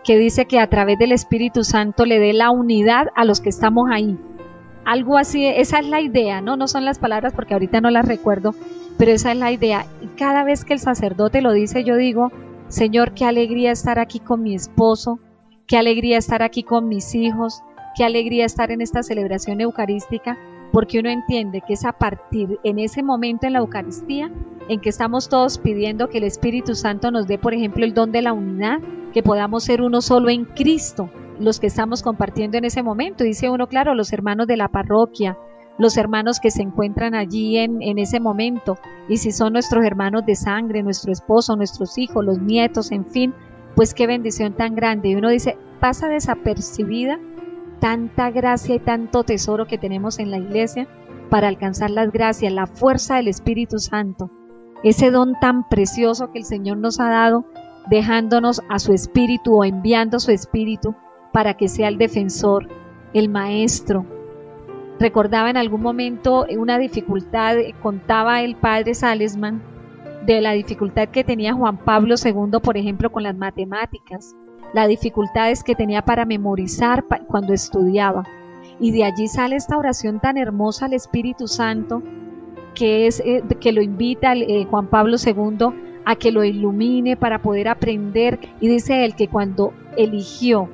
que 0.02 0.18
dice 0.18 0.46
que 0.46 0.58
a 0.58 0.66
través 0.66 0.98
del 0.98 1.12
Espíritu 1.12 1.62
Santo 1.62 2.04
le 2.04 2.18
dé 2.18 2.32
la 2.32 2.50
unidad 2.50 3.06
a 3.14 3.24
los 3.24 3.40
que 3.40 3.48
estamos 3.48 3.84
ahí. 3.92 4.18
Algo 4.84 5.16
así, 5.16 5.46
esa 5.46 5.78
es 5.78 5.86
la 5.86 6.00
idea, 6.00 6.40
¿no? 6.40 6.56
No 6.56 6.66
son 6.66 6.84
las 6.84 6.98
palabras 6.98 7.32
porque 7.32 7.54
ahorita 7.54 7.80
no 7.80 7.90
las 7.90 8.08
recuerdo, 8.08 8.56
pero 8.98 9.12
esa 9.12 9.30
es 9.30 9.38
la 9.38 9.52
idea. 9.52 9.86
Y 10.00 10.08
cada 10.08 10.42
vez 10.42 10.64
que 10.64 10.72
el 10.72 10.80
sacerdote 10.80 11.42
lo 11.42 11.52
dice, 11.52 11.84
yo 11.84 11.94
digo, 11.96 12.32
Señor, 12.66 13.14
qué 13.14 13.24
alegría 13.24 13.70
estar 13.70 14.00
aquí 14.00 14.18
con 14.18 14.42
mi 14.42 14.56
esposo, 14.56 15.20
qué 15.68 15.76
alegría 15.76 16.18
estar 16.18 16.42
aquí 16.42 16.64
con 16.64 16.88
mis 16.88 17.14
hijos, 17.14 17.62
qué 17.94 18.02
alegría 18.02 18.44
estar 18.46 18.72
en 18.72 18.80
esta 18.80 19.04
celebración 19.04 19.60
eucarística, 19.60 20.36
porque 20.72 20.98
uno 20.98 21.10
entiende 21.10 21.62
que 21.64 21.74
es 21.74 21.84
a 21.84 21.92
partir 21.92 22.58
en 22.64 22.78
ese 22.78 23.02
momento 23.02 23.46
en 23.46 23.52
la 23.52 23.60
Eucaristía 23.60 24.30
en 24.68 24.80
que 24.80 24.88
estamos 24.88 25.28
todos 25.28 25.58
pidiendo 25.58 26.08
que 26.08 26.18
el 26.18 26.24
Espíritu 26.24 26.74
Santo 26.74 27.10
nos 27.10 27.26
dé, 27.26 27.38
por 27.38 27.52
ejemplo, 27.52 27.84
el 27.84 27.94
don 27.94 28.10
de 28.10 28.22
la 28.22 28.32
unidad, 28.32 28.78
que 29.12 29.22
podamos 29.22 29.64
ser 29.64 29.82
uno 29.82 30.00
solo 30.00 30.30
en 30.30 30.46
Cristo, 30.46 31.10
los 31.38 31.60
que 31.60 31.66
estamos 31.66 32.02
compartiendo 32.02 32.56
en 32.56 32.64
ese 32.64 32.82
momento. 32.82 33.22
Dice 33.22 33.50
uno, 33.50 33.66
claro, 33.66 33.94
los 33.94 34.12
hermanos 34.12 34.46
de 34.46 34.56
la 34.56 34.68
parroquia, 34.68 35.36
los 35.78 35.96
hermanos 35.96 36.40
que 36.40 36.50
se 36.50 36.62
encuentran 36.62 37.14
allí 37.14 37.58
en, 37.58 37.82
en 37.82 37.98
ese 37.98 38.20
momento, 38.20 38.78
y 39.08 39.18
si 39.18 39.32
son 39.32 39.52
nuestros 39.52 39.84
hermanos 39.84 40.24
de 40.24 40.36
sangre, 40.36 40.82
nuestro 40.82 41.12
esposo, 41.12 41.56
nuestros 41.56 41.98
hijos, 41.98 42.24
los 42.24 42.38
nietos, 42.38 42.92
en 42.92 43.04
fin, 43.04 43.34
pues 43.74 43.92
qué 43.92 44.06
bendición 44.06 44.54
tan 44.54 44.74
grande. 44.74 45.10
Y 45.10 45.16
uno 45.16 45.28
dice, 45.28 45.58
pasa 45.80 46.08
desapercibida 46.08 47.18
tanta 47.82 48.30
gracia 48.30 48.76
y 48.76 48.78
tanto 48.78 49.24
tesoro 49.24 49.66
que 49.66 49.76
tenemos 49.76 50.20
en 50.20 50.30
la 50.30 50.38
iglesia 50.38 50.86
para 51.30 51.48
alcanzar 51.48 51.90
las 51.90 52.12
gracias, 52.12 52.52
la 52.52 52.68
fuerza 52.68 53.16
del 53.16 53.26
Espíritu 53.26 53.80
Santo, 53.80 54.30
ese 54.84 55.10
don 55.10 55.34
tan 55.40 55.68
precioso 55.68 56.30
que 56.30 56.38
el 56.38 56.44
Señor 56.44 56.76
nos 56.76 57.00
ha 57.00 57.10
dado, 57.10 57.44
dejándonos 57.90 58.62
a 58.68 58.78
su 58.78 58.92
Espíritu 58.92 59.56
o 59.56 59.64
enviando 59.64 60.20
su 60.20 60.30
Espíritu 60.30 60.94
para 61.32 61.54
que 61.54 61.66
sea 61.66 61.88
el 61.88 61.98
defensor, 61.98 62.68
el 63.14 63.28
maestro. 63.28 64.06
Recordaba 65.00 65.50
en 65.50 65.56
algún 65.56 65.82
momento 65.82 66.46
una 66.56 66.78
dificultad, 66.78 67.56
contaba 67.82 68.42
el 68.42 68.54
padre 68.54 68.94
Salesman, 68.94 69.60
de 70.24 70.40
la 70.40 70.52
dificultad 70.52 71.08
que 71.08 71.24
tenía 71.24 71.52
Juan 71.52 71.78
Pablo 71.78 72.14
II, 72.14 72.60
por 72.62 72.76
ejemplo, 72.76 73.10
con 73.10 73.24
las 73.24 73.36
matemáticas 73.36 74.36
las 74.72 74.88
dificultades 74.88 75.62
que 75.62 75.74
tenía 75.74 76.02
para 76.02 76.24
memorizar 76.24 77.04
cuando 77.26 77.52
estudiaba. 77.52 78.24
Y 78.80 78.90
de 78.92 79.04
allí 79.04 79.28
sale 79.28 79.56
esta 79.56 79.76
oración 79.76 80.20
tan 80.20 80.36
hermosa 80.36 80.86
al 80.86 80.94
Espíritu 80.94 81.46
Santo, 81.46 82.02
que 82.74 83.06
es 83.06 83.20
eh, 83.20 83.42
que 83.60 83.72
lo 83.72 83.82
invita 83.82 84.34
eh, 84.34 84.66
Juan 84.68 84.88
Pablo 84.88 85.16
II 85.24 85.66
a 86.04 86.16
que 86.16 86.32
lo 86.32 86.42
ilumine 86.42 87.16
para 87.16 87.40
poder 87.40 87.68
aprender. 87.68 88.40
Y 88.60 88.68
dice 88.68 89.04
él 89.04 89.14
que 89.14 89.28
cuando 89.28 89.72
eligió 89.96 90.68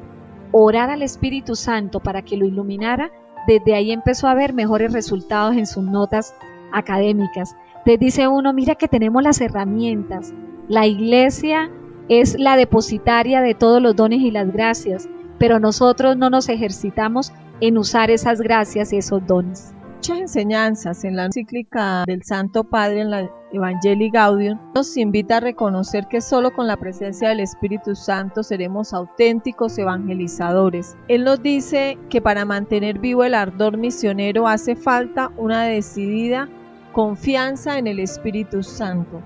orar 0.53 0.91
al 0.91 1.03
Espíritu 1.03 1.55
Santo 1.55 2.01
para 2.01 2.23
que 2.23 2.37
lo 2.37 2.47
iluminara, 2.47 3.11
desde 3.47 3.75
ahí 3.75 3.93
empezó 3.93 4.29
a 4.29 4.35
ver 4.35 4.53
mejores 4.53 4.93
resultados 4.93 5.57
en 5.57 5.67
sus 5.67 5.85
notas 5.85 6.35
académicas. 6.73 7.57
Entonces 7.79 8.01
dice 8.01 8.29
uno, 8.29 8.53
mira 8.53 8.75
que 8.75 8.89
tenemos 8.89 9.23
las 9.23 9.41
herramientas. 9.41 10.33
La 10.69 10.87
iglesia 10.87 11.71
es 12.09 12.39
la 12.39 12.57
depositaria 12.57 13.41
de 13.41 13.55
todos 13.55 13.83
los 13.83 13.95
dones 13.97 14.21
y 14.21 14.31
las 14.31 14.53
gracias, 14.53 15.09
pero 15.39 15.61
nosotros 15.61 16.17
no 16.17 16.31
nos 16.31 16.49
ejercitamos 16.49 17.33
en 17.61 17.79
usar 17.79 18.11
esas 18.11 18.41
gracias 18.41 18.93
y 18.93 18.99
esos 18.99 19.27
dones. 19.27 19.75
Muchas 19.97 20.19
enseñanzas 20.19 21.05
en 21.05 21.17
la 21.17 21.25
encíclica 21.25 22.05
del 22.07 22.23
Santo 22.23 22.63
Padre 22.63 23.01
en 23.01 23.11
la 23.11 23.29
Evangelii 23.53 24.11
Gaudium 24.11 24.59
nos 24.75 24.97
invita 24.97 25.39
a 25.39 25.41
reconocer 25.41 26.07
que 26.07 26.21
solo 26.21 26.53
con 26.53 26.67
la 26.67 26.77
presencia 26.77 27.31
del 27.31 27.41
Espíritu 27.41 27.97
Santo 27.97 28.43
seremos 28.43 28.93
auténticos 28.93 29.77
evangelizadores. 29.77 30.97
Él 31.09 31.25
nos 31.25 31.43
dice 31.43 31.99
que 32.11 32.21
para 32.21 32.45
mantener 32.45 33.01
vivo 33.01 33.25
el 33.25 33.35
ardor 33.35 33.77
misionero 33.77 34.47
hace 34.47 34.77
falta 34.77 35.33
una 35.37 35.65
decidida 35.65 36.49
confianza 36.93 37.79
en 37.79 37.87
el 37.87 37.99
Espíritu 37.99 38.63
Santo, 38.63 39.21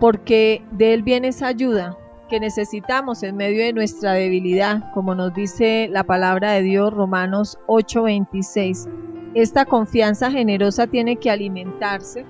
porque 0.00 0.62
de 0.72 0.94
él 0.94 1.02
viene 1.02 1.28
esa 1.28 1.46
ayuda, 1.46 1.96
que 2.32 2.40
necesitamos 2.40 3.22
en 3.24 3.36
medio 3.36 3.62
de 3.62 3.74
nuestra 3.74 4.14
debilidad, 4.14 4.90
como 4.94 5.14
nos 5.14 5.34
dice 5.34 5.86
la 5.92 6.02
palabra 6.02 6.52
de 6.52 6.62
Dios 6.62 6.90
Romanos 6.90 7.58
8:26. 7.66 8.88
Esta 9.34 9.66
confianza 9.66 10.30
generosa 10.30 10.86
tiene 10.86 11.16
que 11.16 11.30
alimentarse 11.30 12.24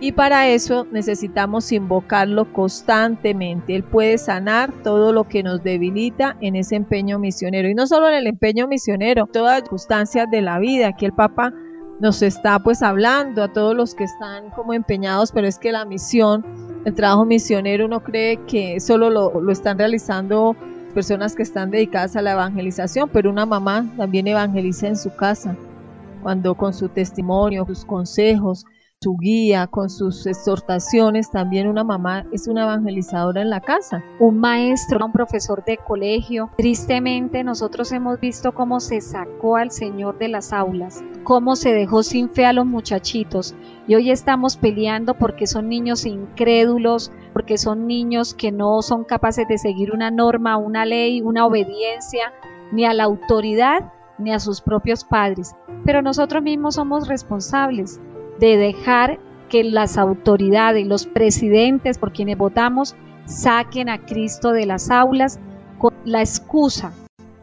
y 0.00 0.12
para 0.12 0.46
eso 0.46 0.86
necesitamos 0.92 1.72
invocarlo 1.72 2.52
constantemente. 2.52 3.74
Él 3.74 3.82
puede 3.82 4.16
sanar 4.16 4.72
todo 4.84 5.12
lo 5.12 5.24
que 5.24 5.42
nos 5.42 5.64
debilita 5.64 6.36
en 6.40 6.54
ese 6.54 6.76
empeño 6.76 7.18
misionero. 7.18 7.68
Y 7.68 7.74
no 7.74 7.88
solo 7.88 8.10
en 8.10 8.14
el 8.14 8.28
empeño 8.28 8.68
misionero, 8.68 9.26
todas 9.26 9.54
las 9.54 9.60
circunstancias 9.62 10.30
de 10.30 10.40
la 10.40 10.60
vida. 10.60 10.86
Aquí 10.86 11.04
el 11.04 11.14
Papa 11.14 11.52
nos 12.02 12.20
está 12.20 12.58
pues 12.58 12.82
hablando 12.82 13.44
a 13.44 13.52
todos 13.52 13.76
los 13.76 13.94
que 13.94 14.02
están 14.02 14.50
como 14.50 14.74
empeñados, 14.74 15.30
pero 15.30 15.46
es 15.46 15.56
que 15.56 15.70
la 15.70 15.84
misión 15.84 16.44
el 16.84 16.94
trabajo 16.96 17.24
misionero 17.24 17.86
uno 17.86 18.02
cree 18.02 18.38
que 18.48 18.80
solo 18.80 19.08
lo, 19.08 19.40
lo 19.40 19.52
están 19.52 19.78
realizando 19.78 20.56
personas 20.94 21.36
que 21.36 21.44
están 21.44 21.70
dedicadas 21.70 22.16
a 22.16 22.22
la 22.22 22.32
evangelización, 22.32 23.08
pero 23.08 23.30
una 23.30 23.46
mamá 23.46 23.86
también 23.96 24.26
evangeliza 24.26 24.88
en 24.88 24.96
su 24.96 25.14
casa, 25.14 25.56
cuando 26.24 26.56
con 26.56 26.74
su 26.74 26.88
testimonio, 26.88 27.64
sus 27.66 27.84
consejos, 27.84 28.66
su 29.02 29.16
guía, 29.16 29.66
con 29.66 29.90
sus 29.90 30.26
exhortaciones, 30.26 31.30
también 31.30 31.66
una 31.66 31.82
mamá 31.82 32.24
es 32.30 32.46
una 32.46 32.62
evangelizadora 32.62 33.42
en 33.42 33.50
la 33.50 33.60
casa. 33.60 34.04
Un 34.20 34.38
maestro, 34.38 35.04
un 35.04 35.10
profesor 35.10 35.64
de 35.64 35.76
colegio. 35.76 36.50
Tristemente 36.56 37.42
nosotros 37.42 37.90
hemos 37.90 38.20
visto 38.20 38.52
cómo 38.52 38.78
se 38.78 39.00
sacó 39.00 39.56
al 39.56 39.72
Señor 39.72 40.18
de 40.18 40.28
las 40.28 40.52
aulas, 40.52 41.02
cómo 41.24 41.56
se 41.56 41.72
dejó 41.72 42.04
sin 42.04 42.30
fe 42.30 42.46
a 42.46 42.52
los 42.52 42.64
muchachitos. 42.64 43.56
Y 43.88 43.96
hoy 43.96 44.12
estamos 44.12 44.56
peleando 44.56 45.14
porque 45.14 45.48
son 45.48 45.68
niños 45.68 46.06
incrédulos, 46.06 47.10
porque 47.32 47.58
son 47.58 47.88
niños 47.88 48.34
que 48.34 48.52
no 48.52 48.82
son 48.82 49.02
capaces 49.02 49.48
de 49.48 49.58
seguir 49.58 49.92
una 49.92 50.12
norma, 50.12 50.56
una 50.56 50.84
ley, 50.84 51.22
una 51.22 51.44
obediencia, 51.44 52.32
ni 52.70 52.84
a 52.84 52.94
la 52.94 53.04
autoridad, 53.04 53.92
ni 54.18 54.32
a 54.32 54.38
sus 54.38 54.60
propios 54.60 55.02
padres. 55.02 55.56
Pero 55.84 56.02
nosotros 56.02 56.40
mismos 56.44 56.76
somos 56.76 57.08
responsables 57.08 58.00
de 58.38 58.56
dejar 58.56 59.18
que 59.48 59.64
las 59.64 59.98
autoridades, 59.98 60.86
los 60.86 61.06
presidentes 61.06 61.98
por 61.98 62.12
quienes 62.12 62.38
votamos, 62.38 62.96
saquen 63.26 63.88
a 63.88 64.04
Cristo 64.04 64.52
de 64.52 64.66
las 64.66 64.90
aulas 64.90 65.38
con 65.78 65.92
la 66.04 66.20
excusa 66.20 66.92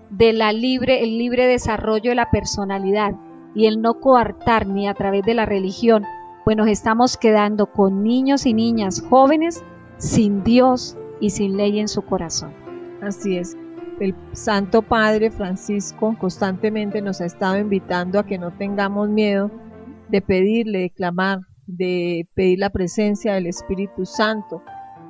de 0.10 0.34
la 0.34 0.52
libre, 0.52 1.04
el 1.04 1.18
libre 1.18 1.46
desarrollo 1.48 2.10
de 2.10 2.16
la 2.16 2.32
personalidad 2.32 3.14
y 3.54 3.68
el 3.68 3.82
no 3.82 3.96
coartar 3.96 4.68
ni 4.68 4.88
a 4.88 4.94
través 4.94 5.24
de 5.24 5.34
la 5.34 5.46
religión, 5.46 6.04
pues 6.46 6.58
nos 6.58 6.68
estamos 6.68 7.18
quedando 7.18 7.68
con 7.68 8.04
niños 8.04 8.46
y 8.46 8.54
niñas 8.54 9.04
jóvenes 9.08 9.64
sin 9.98 10.44
Dios 10.44 10.98
y 11.20 11.30
sin 11.30 11.58
ley 11.58 11.80
en 11.80 11.88
su 11.88 12.02
corazón. 12.02 12.54
Así 13.02 13.38
es. 13.38 13.56
El 14.00 14.16
Santo 14.32 14.82
Padre 14.82 15.30
Francisco 15.30 16.16
constantemente 16.18 17.02
nos 17.02 17.22
ha 17.22 17.26
estado 17.26 17.58
invitando 17.58 18.18
a 18.18 18.26
que 18.26 18.38
no 18.38 18.52
tengamos 18.52 19.10
miedo 19.10 19.52
de 20.10 20.22
pedirle, 20.22 20.80
de 20.80 20.90
clamar, 20.90 21.40
de 21.68 22.28
pedir 22.34 22.60
la 22.60 22.70
presencia 22.70 23.34
del 23.34 23.48
Espíritu 23.48 24.06
Santo, 24.06 24.64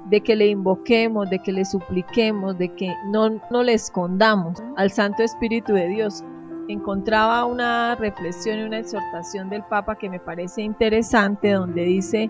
de 0.10 0.22
que 0.22 0.36
le 0.36 0.48
invoquemos, 0.48 1.30
de 1.30 1.40
que 1.40 1.52
le 1.52 1.66
supliquemos, 1.66 2.58
de 2.58 2.74
que 2.76 2.94
no, 3.08 3.30
no 3.52 3.64
le 3.64 3.74
escondamos 3.74 4.62
al 4.76 4.92
Santo 4.92 5.24
Espíritu 5.24 5.74
de 5.74 5.88
Dios. 5.88 6.24
Encontraba 6.68 7.46
una 7.46 7.96
reflexión 7.96 8.60
y 8.60 8.64
una 8.64 8.80
exhortación 8.80 9.50
del 9.50 9.64
Papa 9.64 9.98
que 9.98 10.10
me 10.10 10.20
parece 10.20 10.62
interesante 10.62 11.52
donde 11.52 11.84
dice, 11.84 12.30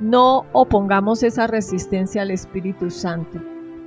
no 0.00 0.44
opongamos 0.52 1.22
esa 1.22 1.46
resistencia 1.46 2.22
al 2.22 2.30
Espíritu 2.30 2.90
Santo, 2.90 3.40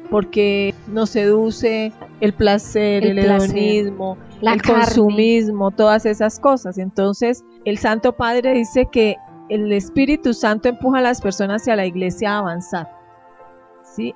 porque 0.09 0.73
nos 0.87 1.11
seduce 1.11 1.91
el 2.21 2.33
placer, 2.33 3.05
el, 3.05 3.19
hedonismo, 3.19 4.17
el 4.41 4.61
consumismo, 4.61 5.71
todas 5.71 6.05
esas 6.05 6.39
cosas. 6.39 6.77
Entonces, 6.77 7.43
el 7.65 7.77
Santo 7.77 8.13
Padre 8.13 8.53
dice 8.53 8.87
que 8.91 9.15
el 9.49 9.71
Espíritu 9.71 10.33
Santo 10.33 10.69
empuja 10.69 10.99
a 10.99 11.01
las 11.01 11.21
personas 11.21 11.61
hacia 11.61 11.75
la 11.75 11.85
iglesia 11.85 12.33
a 12.33 12.39
avanzar 12.39 13.03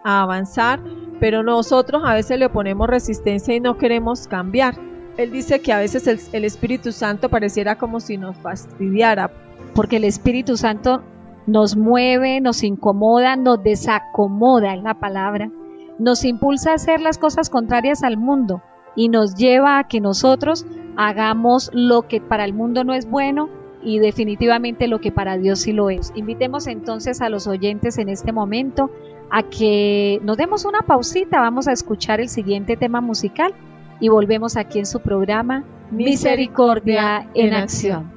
a 0.04 0.22
avanzar, 0.22 0.80
pero 1.20 1.44
nosotros 1.44 2.02
a 2.06 2.14
veces 2.14 2.40
le 2.40 2.50
ponemos 2.50 2.88
resistencia 2.88 3.56
y 3.56 3.60
no 3.60 3.78
queremos 3.78 4.28
cambiar. 4.28 4.76
Él 5.18 5.32
dice 5.32 5.62
que 5.62 5.74
a 5.74 5.80
veces 5.80 6.08
el, 6.32 6.46
Espíritu 6.46 6.92
Santo 6.92 7.30
pareciera 7.30 7.78
como 7.78 8.00
si 8.00 8.18
nos 8.18 8.38
fastidiara. 8.38 9.32
Porque 9.74 9.98
el 9.98 10.04
Espíritu 10.04 10.58
Santo 10.58 11.02
nos 11.48 11.76
mueve, 11.76 12.40
nos 12.40 12.64
incomoda, 12.64 13.36
nos 13.36 13.64
desacomoda, 13.64 14.76
es 14.76 14.84
la 14.84 15.00
palabra. 15.00 15.50
Nos 16.00 16.24
impulsa 16.24 16.72
a 16.72 16.76
hacer 16.76 17.02
las 17.02 17.18
cosas 17.18 17.50
contrarias 17.50 18.04
al 18.04 18.18
mundo 18.18 18.62
y 18.96 19.10
nos 19.10 19.36
lleva 19.36 19.80
a 19.80 19.88
que 19.88 20.02
nosotros 20.02 20.66
hagamos 20.96 21.70
lo 21.74 22.04
que 22.04 22.20
para 22.20 22.46
el 22.46 22.54
mundo 22.54 22.84
no 22.84 22.94
es 22.94 23.10
bueno 23.10 23.50
y 23.84 24.00
definitivamente 24.00 24.88
lo 24.88 25.00
que 25.00 25.12
para 25.12 25.38
Dios 25.38 25.60
sí 25.60 25.72
lo 25.72 25.90
es. 25.90 26.12
Invitemos 26.16 26.68
entonces 26.68 27.22
a 27.22 27.30
los 27.30 27.48
oyentes 27.48 27.98
en 27.98 28.10
este 28.10 28.32
momento 28.32 28.90
a 29.30 29.44
que 29.44 30.20
nos 30.24 30.38
demos 30.38 30.66
una 30.66 30.82
pausita, 30.82 31.40
vamos 31.40 31.68
a 31.68 31.74
escuchar 31.74 32.20
el 32.20 32.30
siguiente 32.30 32.78
tema 32.78 33.02
musical 33.02 33.54
y 34.00 34.10
volvemos 34.10 34.58
aquí 34.58 34.80
en 34.80 34.86
su 34.86 35.00
programa 35.00 35.64
Misericordia 35.92 37.28
en 37.34 37.54
Acción. 37.54 38.17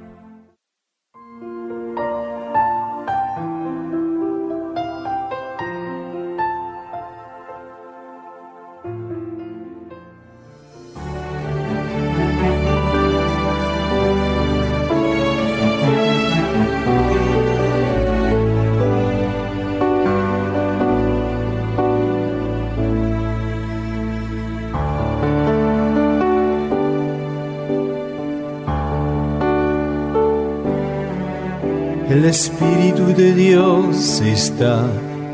El 32.20 32.26
Espíritu 32.26 33.14
de 33.16 33.32
Dios 33.32 34.20
está 34.20 34.84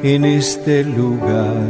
en 0.04 0.24
este 0.24 0.84
lugar. 0.84 1.66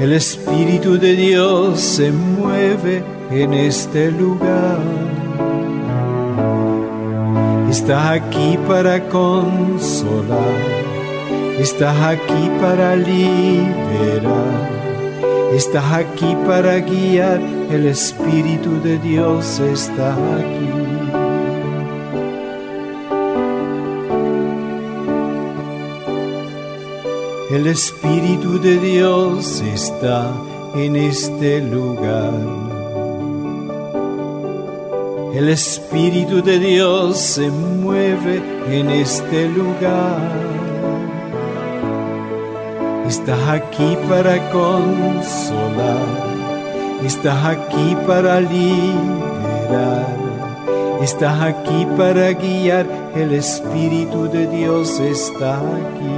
El 0.00 0.12
Espíritu 0.12 0.98
de 0.98 1.14
Dios 1.14 1.78
se 1.78 2.10
mueve 2.10 3.04
en 3.30 3.54
este 3.54 4.10
lugar. 4.10 4.80
Está 7.70 8.10
aquí 8.10 8.58
para 8.66 9.00
consolar. 9.10 10.58
Está 11.60 12.08
aquí 12.08 12.50
para 12.60 12.96
liberar. 12.96 14.70
Está 15.54 15.98
aquí 15.98 16.36
para 16.48 16.80
guiar. 16.80 17.40
El 17.70 17.86
Espíritu 17.86 18.82
de 18.82 18.98
Dios 18.98 19.60
está 19.60 20.14
aquí. 20.14 20.97
El 27.50 27.66
Espíritu 27.66 28.60
de 28.60 28.76
Dios 28.76 29.62
está 29.62 30.30
en 30.74 30.96
este 30.96 31.62
lugar. 31.62 32.34
El 35.32 35.48
Espíritu 35.48 36.42
de 36.42 36.58
Dios 36.58 37.16
se 37.16 37.48
mueve 37.48 38.42
en 38.68 38.90
este 38.90 39.48
lugar. 39.48 40.20
Está 43.08 43.54
aquí 43.54 43.96
para 44.10 44.50
consolar. 44.50 46.06
Está 47.02 47.48
aquí 47.48 47.96
para 48.06 48.42
liberar. 48.42 50.06
Está 51.00 51.44
aquí 51.46 51.86
para 51.96 52.30
guiar. 52.32 52.86
El 53.16 53.32
Espíritu 53.32 54.28
de 54.28 54.46
Dios 54.48 55.00
está 55.00 55.56
aquí 55.56 56.17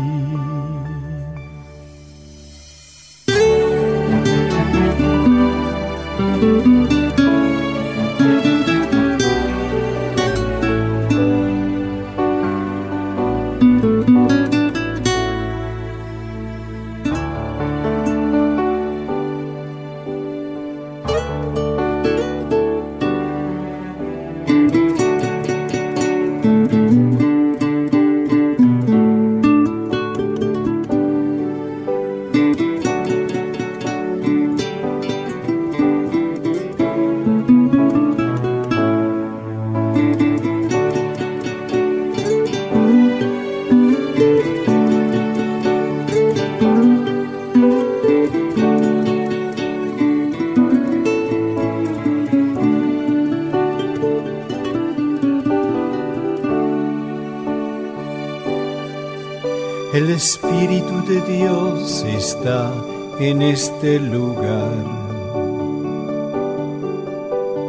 Este 63.41 63.99
lugar. 63.99 64.71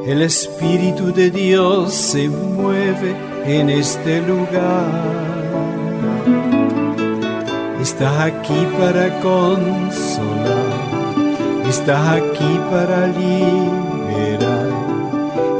El 0.06 0.22
Espíritu 0.22 1.12
de 1.12 1.30
Dios 1.30 1.92
se 1.92 2.28
mueve 2.28 3.14
en 3.46 3.70
este 3.70 4.20
lugar. 4.22 4.87
Está 7.80 8.24
aquí 8.24 8.66
para 8.78 9.08
consolar, 9.20 10.72
está 11.68 12.12
aquí 12.12 12.61
para 12.70 13.06
liberar, 13.08 14.68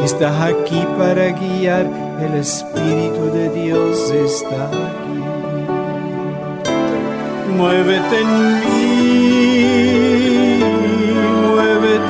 está 0.05 0.47
aquí 0.47 0.87
para 0.99 1.29
guiar. 1.31 1.87
El 2.21 2.35
Espíritu 2.35 3.25
de 3.33 3.49
Dios 3.51 4.11
está 4.11 4.67
aquí 4.67 5.13
muévete 7.63 8.21
en 8.21 8.31
mí, 8.61 9.52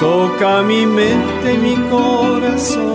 Toca 0.00 0.62
mi 0.62 0.86
mente, 0.86 1.58
mi 1.58 1.74
corazón, 1.90 2.94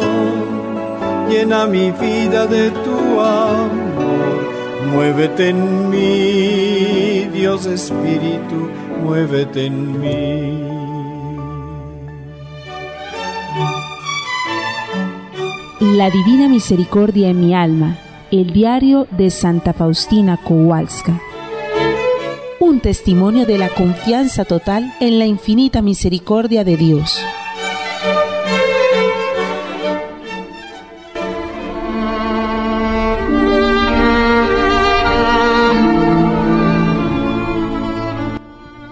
llena 1.29 1.67
mi 1.67 1.91
vida 1.91 2.47
de 2.47 2.71
tu 2.71 3.19
amor. 3.19 4.53
Muévete 4.89 5.49
en 5.49 5.89
mí, 5.89 7.27
Dios 7.33 7.65
Espíritu, 7.65 8.69
muévete 9.03 9.65
en 9.65 9.99
mí. 9.99 10.63
La 15.97 16.09
Divina 16.09 16.47
Misericordia 16.47 17.29
en 17.31 17.41
mi 17.41 17.53
alma, 17.53 17.97
el 18.31 18.53
diario 18.53 19.07
de 19.11 19.29
Santa 19.29 19.73
Faustina 19.73 20.37
Kowalska 20.37 21.19
un 22.73 22.79
testimonio 22.79 23.45
de 23.45 23.59
la 23.59 23.69
confianza 23.69 24.45
total 24.45 24.95
en 24.99 25.19
la 25.19 25.27
infinita 25.27 25.83
misericordia 25.83 26.63
de 26.63 26.75
Dios. 26.75 27.19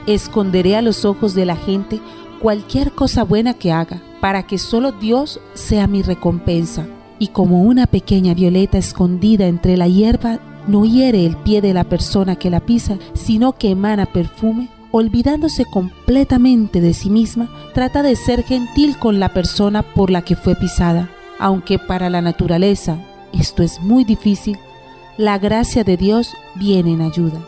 Esconderé 0.06 0.76
a 0.76 0.84
los 0.84 1.04
ojos 1.04 1.34
de 1.34 1.48
la 1.48 1.56
gente 1.56 2.02
cualquier 2.40 2.92
cosa 2.92 3.24
buena 3.24 3.56
que 3.56 3.72
haga, 3.72 4.00
para 4.20 4.46
que 4.46 4.60
solo 4.60 4.92
Dios 4.92 5.40
sea 5.56 5.88
mi 5.88 6.04
recompensa. 6.04 6.86
Y 7.18 7.30
como 7.30 7.64
una 7.64 7.88
pequeña 7.88 8.36
violeta 8.36 8.78
escondida 8.78 9.48
entre 9.48 9.76
la 9.76 9.88
hierba 9.88 10.40
no 10.68 10.86
hiere 10.86 11.26
el 11.26 11.38
pie 11.38 11.62
de 11.62 11.74
la 11.74 11.84
persona 11.84 12.36
que 12.36 12.50
la 12.50 12.60
pisa, 12.60 12.98
sino 13.14 13.54
que 13.54 13.72
emana 13.72 14.06
perfume, 14.06 14.70
olvidándose 14.92 15.66
completamente 15.66 16.82
de 16.82 16.94
sí 16.94 17.10
misma, 17.10 17.50
trata 17.74 18.04
de 18.04 18.16
ser 18.16 18.44
gentil 18.44 18.98
con 18.98 19.20
la 19.20 19.30
persona 19.30 19.84
por 19.84 20.12
la 20.12 20.22
que 20.22 20.36
fue 20.36 20.56
pisada. 20.56 21.10
Aunque 21.40 21.80
para 21.80 22.10
la 22.10 22.22
naturaleza 22.22 22.98
esto 23.34 23.64
es 23.64 23.82
muy 23.82 24.04
difícil, 24.04 24.58
la 25.18 25.38
gracia 25.38 25.84
de 25.84 25.98
Dios 25.98 26.34
viene 26.56 26.94
en 26.94 27.02
ayuda. 27.02 27.40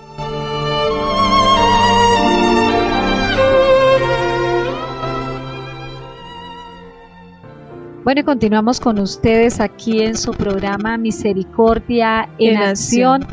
Bueno, 8.04 8.20
y 8.20 8.24
continuamos 8.26 8.82
con 8.82 9.00
ustedes 9.00 9.62
aquí 9.62 10.02
en 10.02 10.18
su 10.18 10.34
programa 10.34 10.98
Misericordia 10.98 12.28
en, 12.38 12.58
acción, 12.58 13.26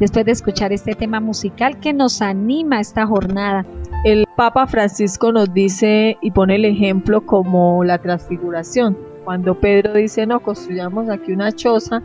después 0.00 0.26
de 0.26 0.32
escuchar 0.32 0.70
este 0.70 0.94
tema 0.94 1.18
musical 1.18 1.80
que 1.80 1.94
nos 1.94 2.20
anima 2.20 2.78
esta 2.78 3.06
jornada. 3.06 3.64
El 4.04 4.26
Papa 4.36 4.66
Francisco 4.66 5.32
nos 5.32 5.54
dice 5.54 6.18
y 6.20 6.30
pone 6.30 6.56
el 6.56 6.66
ejemplo 6.66 7.24
como 7.24 7.82
la 7.84 7.96
transfiguración. 7.96 8.98
Cuando 9.24 9.58
Pedro 9.58 9.94
dice, 9.94 10.26
no, 10.26 10.40
construyamos 10.40 11.08
aquí 11.08 11.32
una 11.32 11.50
choza, 11.50 12.02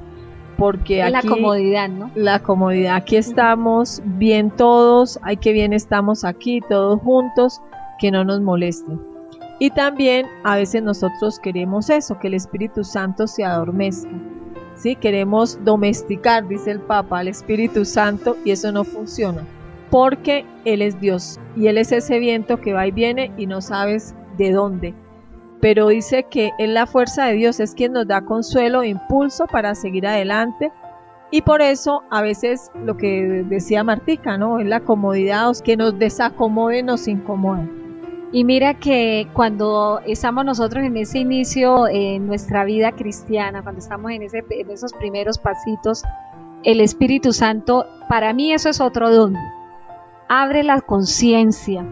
porque 0.58 1.04
aquí... 1.04 1.12
La 1.12 1.22
comodidad, 1.24 1.90
¿no? 1.90 2.10
La 2.16 2.40
comodidad, 2.40 2.96
aquí 2.96 3.18
estamos 3.18 4.02
bien 4.06 4.50
todos, 4.50 5.20
hay 5.24 5.36
que 5.36 5.52
bien 5.52 5.74
estamos 5.74 6.24
aquí, 6.24 6.62
todos 6.70 7.02
juntos, 7.02 7.62
que 8.00 8.12
no 8.12 8.24
nos 8.24 8.40
molesten. 8.40 9.12
Y 9.63 9.69
también 9.71 10.28
a 10.43 10.58
veces 10.58 10.84
nosotros 10.84 11.39
queremos 11.39 11.89
eso, 11.89 12.19
que 12.19 12.28
el 12.28 12.34
Espíritu 12.34 12.84
Santo 12.84 13.28
se 13.28 13.45
adormezca. 13.45 14.12
¿sí? 14.76 14.97
Queremos 14.97 15.58
domesticar, 15.63 16.45
dice 16.49 16.71
el 16.71 16.82
Papa, 16.82 17.19
al 17.19 17.30
Espíritu 17.30 17.86
Santo 17.86 18.36
y 18.43 18.52
eso 18.52 18.73
no 18.73 18.84
funciona. 18.84 19.41
Porque 19.89 20.45
Él 20.65 20.82
es 20.82 20.99
Dios 20.99 21.39
y 21.56 21.67
Él 21.67 21.78
es 21.78 21.93
ese 21.93 22.19
viento 22.19 22.60
que 22.60 22.73
va 22.73 22.88
y 22.88 22.91
viene 22.91 23.32
y 23.38 23.47
no 23.47 23.62
sabes 23.62 24.13
de 24.38 24.52
dónde. 24.52 24.93
Pero 25.62 25.88
dice 25.88 26.26
que 26.30 26.52
es 26.60 26.67
la 26.67 26.86
fuerza 26.86 27.28
de 27.28 27.36
Dios, 27.36 27.62
es 27.62 27.73
quien 27.73 27.93
nos 27.93 28.06
da 28.06 28.19
consuelo 28.19 28.82
e 28.82 28.89
impulso 28.89 29.45
para 29.47 29.76
seguir 29.76 30.06
adelante. 30.06 30.73
Y 31.32 31.41
por 31.41 31.62
eso 31.62 32.04
a 32.12 32.21
veces 32.21 32.69
lo 32.84 32.97
que 32.97 33.45
decía 33.47 33.86
Martica, 33.86 34.38
¿no? 34.38 34.60
Es 34.60 34.67
la 34.67 34.82
comodidad, 34.82 35.54
que 35.63 35.78
nos 35.78 35.97
desacomode, 35.97 36.84
nos 36.84 37.08
incomoda. 37.08 37.65
Y 38.34 38.46
mira 38.46 38.74
que 38.74 39.28
cuando 39.32 40.02
estamos 40.08 40.43
nosotros 40.43 40.84
en 40.84 40.98
ese 40.98 41.19
inicio 41.19 41.88
en 41.88 42.26
nuestra 42.26 42.65
vida 42.65 42.91
cristiana, 42.91 43.62
cuando 43.62 43.78
estamos 43.78 44.10
en, 44.10 44.24
esos 44.24 44.91
primeros 44.93 45.38
pasitos, 45.38 46.02
el 46.63 46.82
Espíritu 46.82 47.32
Santo, 47.32 47.86
para 48.10 48.34
mí 48.34 48.52
eso 48.52 48.69
es 48.69 48.82
otro 48.82 49.12
don. 49.12 49.36
Abre 50.30 50.63
la 50.63 50.82
conciencia. 50.82 51.86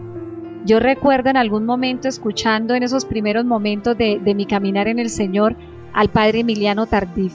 Yo 0.64 0.80
recuerdo 0.80 1.30
en 1.30 1.36
algún 1.36 1.64
momento 1.64 2.08
escuchando 2.08 2.74
en 2.74 2.82
esos 2.82 3.04
primeros 3.04 3.44
momentos 3.44 3.96
de, 3.96 4.18
de 4.18 4.34
mi 4.34 4.44
caminar 4.44 4.88
en 4.88 4.98
el 4.98 5.10
Señor 5.10 5.54
al 5.92 6.08
Padre 6.08 6.40
Emiliano 6.40 6.86
Tardif. 6.86 7.34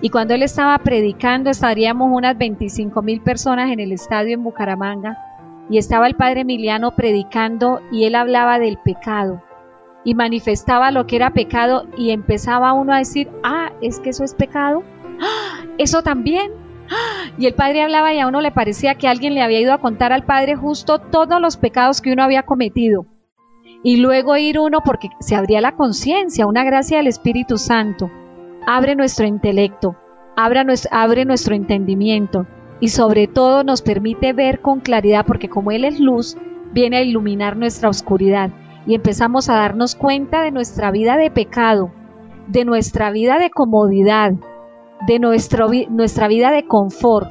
Y 0.00 0.08
cuando 0.08 0.32
él 0.32 0.42
estaba 0.42 0.78
predicando, 0.78 1.50
estaríamos 1.50 2.08
unas 2.10 2.38
25 2.38 3.02
mil 3.02 3.20
personas 3.20 3.70
en 3.70 3.78
el 3.78 3.92
estadio 3.92 4.32
en 4.32 4.42
Bucaramanga 4.42 5.18
y 5.68 5.78
estaba 5.78 6.06
el 6.06 6.16
padre 6.16 6.40
Emiliano 6.40 6.94
predicando 6.94 7.80
y 7.90 8.04
él 8.04 8.14
hablaba 8.14 8.58
del 8.58 8.78
pecado 8.78 9.42
y 10.04 10.14
manifestaba 10.14 10.90
lo 10.90 11.06
que 11.06 11.16
era 11.16 11.32
pecado 11.32 11.86
y 11.96 12.10
empezaba 12.10 12.72
uno 12.72 12.92
a 12.92 12.98
decir, 12.98 13.30
ah, 13.42 13.72
es 13.80 14.00
que 14.00 14.10
eso 14.10 14.24
es 14.24 14.34
pecado, 14.34 14.82
¡Ah! 15.20 15.64
eso 15.78 16.02
también. 16.02 16.50
¡Ah! 16.90 17.30
Y 17.38 17.46
el 17.46 17.54
padre 17.54 17.82
hablaba 17.82 18.12
y 18.12 18.18
a 18.18 18.26
uno 18.26 18.40
le 18.40 18.50
parecía 18.50 18.96
que 18.96 19.08
alguien 19.08 19.34
le 19.34 19.42
había 19.42 19.60
ido 19.60 19.72
a 19.72 19.78
contar 19.78 20.12
al 20.12 20.24
padre 20.24 20.56
justo 20.56 20.98
todos 20.98 21.40
los 21.40 21.56
pecados 21.56 22.00
que 22.00 22.12
uno 22.12 22.22
había 22.22 22.42
cometido. 22.42 23.06
Y 23.84 23.96
luego 23.96 24.36
ir 24.36 24.58
uno 24.58 24.80
porque 24.84 25.08
se 25.20 25.34
abría 25.34 25.60
la 25.60 25.76
conciencia, 25.76 26.46
una 26.46 26.64
gracia 26.64 26.98
del 26.98 27.06
Espíritu 27.06 27.58
Santo. 27.58 28.10
Abre 28.66 28.94
nuestro 28.94 29.26
intelecto, 29.26 29.96
abre 30.36 30.64
nuestro, 30.64 30.90
abre 30.92 31.24
nuestro 31.24 31.54
entendimiento 31.54 32.46
y 32.82 32.88
sobre 32.88 33.28
todo 33.28 33.62
nos 33.62 33.80
permite 33.80 34.32
ver 34.32 34.60
con 34.60 34.80
claridad 34.80 35.24
porque 35.24 35.48
como 35.48 35.70
Él 35.70 35.84
es 35.84 36.00
luz, 36.00 36.36
viene 36.72 36.96
a 36.96 37.02
iluminar 37.02 37.56
nuestra 37.56 37.88
oscuridad. 37.88 38.50
Y 38.88 38.96
empezamos 38.96 39.48
a 39.48 39.54
darnos 39.54 39.94
cuenta 39.94 40.42
de 40.42 40.50
nuestra 40.50 40.90
vida 40.90 41.16
de 41.16 41.30
pecado, 41.30 41.92
de 42.48 42.64
nuestra 42.64 43.12
vida 43.12 43.38
de 43.38 43.50
comodidad, 43.50 44.32
de 45.06 45.20
nuestro, 45.20 45.68
nuestra 45.90 46.26
vida 46.26 46.50
de 46.50 46.66
confort, 46.66 47.28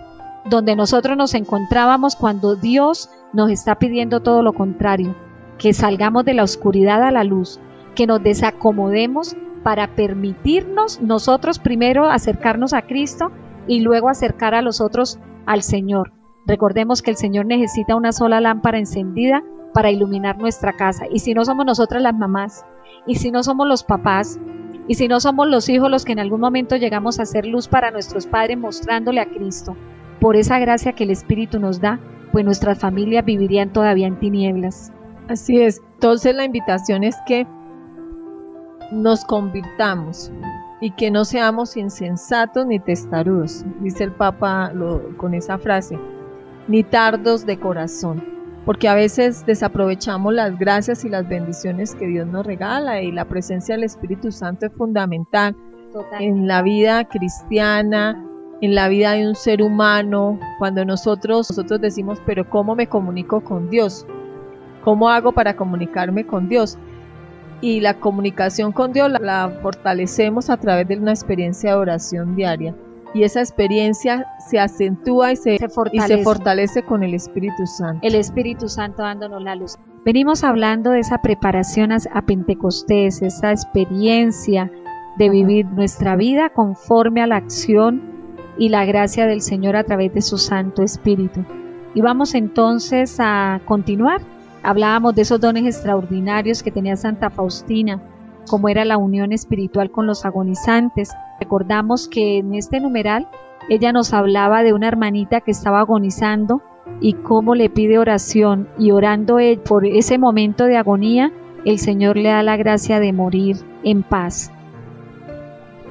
donde 0.50 0.78
nosotros 0.78 1.18
nos 1.18 1.34
encontrábamos 1.34 2.16
cuando 2.16 2.56
Dios 2.56 3.10
nos 3.34 3.52
está 3.52 3.76
pidiendo 3.76 4.22
todo 4.22 4.44
lo 4.44 4.54
contrario, 4.54 5.18
que 5.58 5.74
salgamos 5.74 6.24
de 6.24 6.34
la 6.34 6.44
oscuridad 6.44 7.04
a 7.04 7.12
la 7.12 7.26
luz, 7.26 7.60
que 7.94 8.08
nos 8.08 8.24
desacomodemos 8.24 9.36
para 9.64 9.96
permitirnos 9.96 11.02
nosotros 11.02 11.60
primero 11.60 12.10
acercarnos 12.10 12.72
a 12.72 12.84
Cristo 12.84 13.34
y 13.68 13.82
luego 13.82 14.08
acercar 14.08 14.56
a 14.56 14.62
los 14.62 14.80
otros 14.80 15.20
al 15.46 15.62
Señor. 15.62 16.14
Recordemos 16.46 17.02
que 17.02 17.12
el 17.12 17.18
Señor 17.18 17.46
necesita 17.46 17.96
una 17.96 18.12
sola 18.12 18.42
lámpara 18.42 18.80
encendida 18.80 19.44
para 19.74 19.92
iluminar 19.92 20.38
nuestra 20.38 20.74
casa. 20.74 21.06
Y 21.12 21.20
si 21.20 21.34
no 21.34 21.46
somos 21.46 21.66
nosotras 21.66 22.02
las 22.02 22.16
mamás, 22.16 22.66
y 23.08 23.16
si 23.16 23.32
no 23.32 23.44
somos 23.44 23.68
los 23.68 23.84
papás, 23.84 24.40
y 24.88 24.96
si 24.96 25.08
no 25.08 25.20
somos 25.20 25.48
los 25.48 25.70
hijos 25.70 25.90
los 25.90 26.06
que 26.06 26.12
en 26.12 26.20
algún 26.20 26.42
momento 26.42 26.76
llegamos 26.76 27.20
a 27.20 27.26
ser 27.26 27.46
luz 27.46 27.68
para 27.68 27.92
nuestros 27.92 28.28
padres 28.28 28.58
mostrándole 28.58 29.22
a 29.22 29.30
Cristo, 29.30 29.76
por 30.20 30.36
esa 30.36 30.60
gracia 30.60 30.94
que 30.94 31.04
el 31.04 31.12
Espíritu 31.12 31.60
nos 31.60 31.80
da, 31.80 32.00
pues 32.32 32.46
nuestras 32.46 32.80
familias 32.80 33.26
vivirían 33.26 33.74
todavía 33.74 34.08
en 34.08 34.20
tinieblas. 34.20 34.92
Así 35.28 35.62
es. 35.62 35.82
Entonces 35.94 36.36
la 36.36 36.46
invitación 36.46 37.04
es 37.04 37.16
que 37.26 37.48
nos 38.92 39.24
convirtamos 39.24 40.32
y 40.82 40.92
que 40.92 41.12
no 41.12 41.24
seamos 41.24 41.78
insensatos 41.78 42.66
ni 42.66 42.80
testarudos, 42.80 43.64
dice 43.80 44.04
el 44.04 44.12
Papa 44.12 44.74
con 45.16 45.36
esa 45.36 45.60
frase, 45.60 45.98
ni 46.68 46.84
tardos 46.84 47.46
de 47.46 47.60
corazón, 47.60 48.24
porque 48.66 48.90
a 48.90 48.96
veces 48.96 49.46
desaprovechamos 49.46 50.34
las 50.34 50.58
gracias 50.58 51.06
y 51.06 51.10
las 51.10 51.30
bendiciones 51.30 51.94
que 51.96 52.08
Dios 52.08 52.28
nos 52.28 52.46
regala 52.46 53.02
y 53.02 53.12
la 53.12 53.26
presencia 53.26 53.76
del 53.76 53.84
Espíritu 53.84 54.32
Santo 54.32 54.66
es 54.66 54.74
fundamental 54.74 55.56
en 56.20 56.48
la 56.48 56.64
vida 56.64 57.04
cristiana, 57.06 58.26
en 58.62 58.76
la 58.76 58.88
vida 58.88 59.12
de 59.12 59.28
un 59.28 59.36
ser 59.36 59.62
humano, 59.62 60.40
cuando 60.58 60.84
nosotros, 60.84 61.50
nosotros 61.50 61.80
decimos, 61.82 62.20
pero 62.26 62.50
¿cómo 62.50 62.76
me 62.76 62.88
comunico 62.88 63.42
con 63.42 63.70
Dios? 63.70 64.06
¿Cómo 64.84 65.10
hago 65.10 65.32
para 65.32 65.56
comunicarme 65.56 66.26
con 66.26 66.50
Dios? 66.50 66.78
Y 67.62 67.80
la 67.80 68.00
comunicación 68.00 68.72
con 68.72 68.92
Dios 68.92 69.12
la, 69.12 69.60
fortalecemos 69.62 70.50
a 70.50 70.58
través 70.58 70.88
de 70.88 70.98
una 70.98 71.12
experiencia 71.12 71.72
de 71.72 71.76
oración 71.78 72.36
diaria. 72.36 72.76
Y 73.14 73.24
esa 73.24 73.42
experiencia 73.42 74.26
se 74.50 74.60
acentúa 74.60 75.34
y 75.34 75.36
se, 75.36 75.56
y 75.92 76.00
se 76.00 76.18
fortalece 76.20 76.84
con 76.84 77.04
el 77.04 77.14
Espíritu 77.14 77.68
Santo. 77.68 78.00
El 78.08 78.16
Espíritu 78.16 78.70
Santo 78.70 79.04
dándonos 79.04 79.44
la 79.44 79.56
luz. 79.56 79.78
Venimos 80.06 80.44
hablando 80.44 80.92
de 80.92 81.00
esa 81.00 81.22
preparación 81.22 81.92
a 81.92 82.22
Pentecostés, 82.26 83.22
esa 83.22 83.52
experiencia 83.52 84.72
de 85.18 85.30
vivir 85.30 85.66
nuestra 85.68 86.16
vida 86.16 86.50
conforme 86.50 87.22
a 87.22 87.28
la 87.28 87.36
acción 87.36 88.02
y 88.58 88.70
la 88.70 88.86
gracia 88.86 89.28
del 89.28 89.42
Señor 89.42 89.76
a 89.76 89.84
través 89.84 90.14
de 90.14 90.22
su 90.22 90.38
Santo 90.38 90.82
Espíritu. 90.82 91.46
Y 91.94 92.02
vamos 92.02 92.34
entonces 92.34 93.18
a 93.20 93.62
continuar. 93.66 94.22
Hablábamos 94.64 95.16
de 95.16 95.24
esos 95.24 95.40
dones 95.40 95.66
extraordinarios 95.66 96.62
que 96.62 96.72
tenía 96.72 96.96
Santa 96.96 97.30
Faustina, 97.30 98.02
como 98.48 98.70
era 98.70 98.86
la 98.86 98.98
unión 98.98 99.32
espiritual 99.32 99.92
con 99.92 100.06
los 100.06 100.26
agonizantes. 100.26 101.12
Recordamos 101.40 102.08
que 102.08 102.38
en 102.38 102.54
este 102.54 102.80
numeral 102.80 103.28
ella 103.70 103.92
nos 103.92 104.14
hablaba 104.14 104.64
de 104.64 104.74
una 104.74 104.88
hermanita 104.88 105.42
que 105.42 105.52
estaba 105.52 105.80
agonizando 105.80 106.62
y 107.00 107.14
cómo 107.14 107.56
le 107.56 107.70
pide 107.70 107.98
oración 107.98 108.68
y 108.78 108.92
orando 108.92 109.38
por 109.66 109.86
ese 109.86 110.18
momento 110.18 110.66
de 110.66 110.78
agonía, 110.78 111.32
el 111.66 111.80
Señor 111.80 112.18
le 112.18 112.30
da 112.30 112.44
la 112.44 112.58
gracia 112.58 113.00
de 113.00 113.14
morir 113.14 113.58
en 113.84 114.04
paz. 114.04 114.52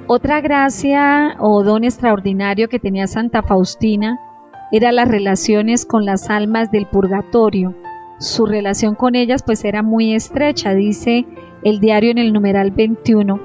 Otra 0.07 0.41
gracia 0.41 1.37
o 1.39 1.63
don 1.63 1.85
extraordinario 1.85 2.69
que 2.69 2.81
tenía 2.81 3.07
Santa 3.07 3.43
Faustina 3.43 4.19
era 4.73 4.93
las 4.93 5.09
relaciones 5.09 5.87
con 5.87 6.05
las 6.05 6.31
almas 6.31 6.71
del 6.71 6.87
purgatorio. 6.87 7.75
Su 8.21 8.47
relación 8.47 8.95
con 8.95 9.17
ellas 9.17 9.43
pues 9.43 9.65
era 9.65 9.83
muy 9.83 10.15
estrecha, 10.15 10.75
dice 10.75 11.27
el 11.65 11.81
diario 11.81 12.13
en 12.13 12.19
el 12.19 12.33
numeral 12.33 12.71
21, 12.71 13.41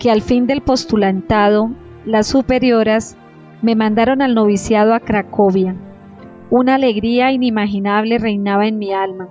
que 0.00 0.10
al 0.10 0.20
fin 0.20 0.48
del 0.48 0.62
postulantado, 0.62 1.70
las 2.04 2.26
superioras 2.26 3.16
me 3.62 3.76
mandaron 3.76 4.20
al 4.20 4.34
noviciado 4.34 4.94
a 4.94 4.98
Cracovia. 4.98 5.76
Una 6.50 6.74
alegría 6.74 7.30
inimaginable 7.30 8.18
reinaba 8.18 8.66
en 8.66 8.78
mi 8.78 8.92
alma. 8.92 9.28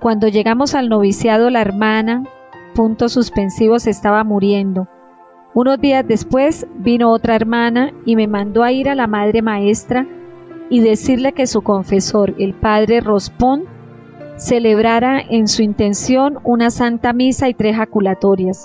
Cuando 0.00 0.28
llegamos 0.28 0.74
al 0.74 0.90
noviciado 0.90 1.48
la 1.48 1.62
hermana, 1.62 2.24
puntos 2.74 3.12
suspensivos, 3.12 3.86
estaba 3.86 4.22
muriendo 4.22 4.86
unos 5.54 5.80
días 5.80 6.04
después 6.06 6.66
vino 6.74 7.12
otra 7.12 7.36
hermana 7.36 7.92
y 8.04 8.16
me 8.16 8.26
mandó 8.26 8.64
a 8.64 8.72
ir 8.72 8.88
a 8.88 8.96
la 8.96 9.06
madre 9.06 9.40
maestra 9.40 10.04
y 10.68 10.80
decirle 10.80 11.32
que 11.32 11.46
su 11.46 11.62
confesor, 11.62 12.34
el 12.38 12.54
padre 12.54 13.00
Rospón, 13.00 13.62
celebrara 14.36 15.20
en 15.20 15.46
su 15.48 15.62
intención 15.62 16.38
una 16.42 16.70
santa 16.70 17.12
misa 17.12 17.48
y 17.48 17.54
tres 17.54 17.76
jaculatorias. 17.76 18.64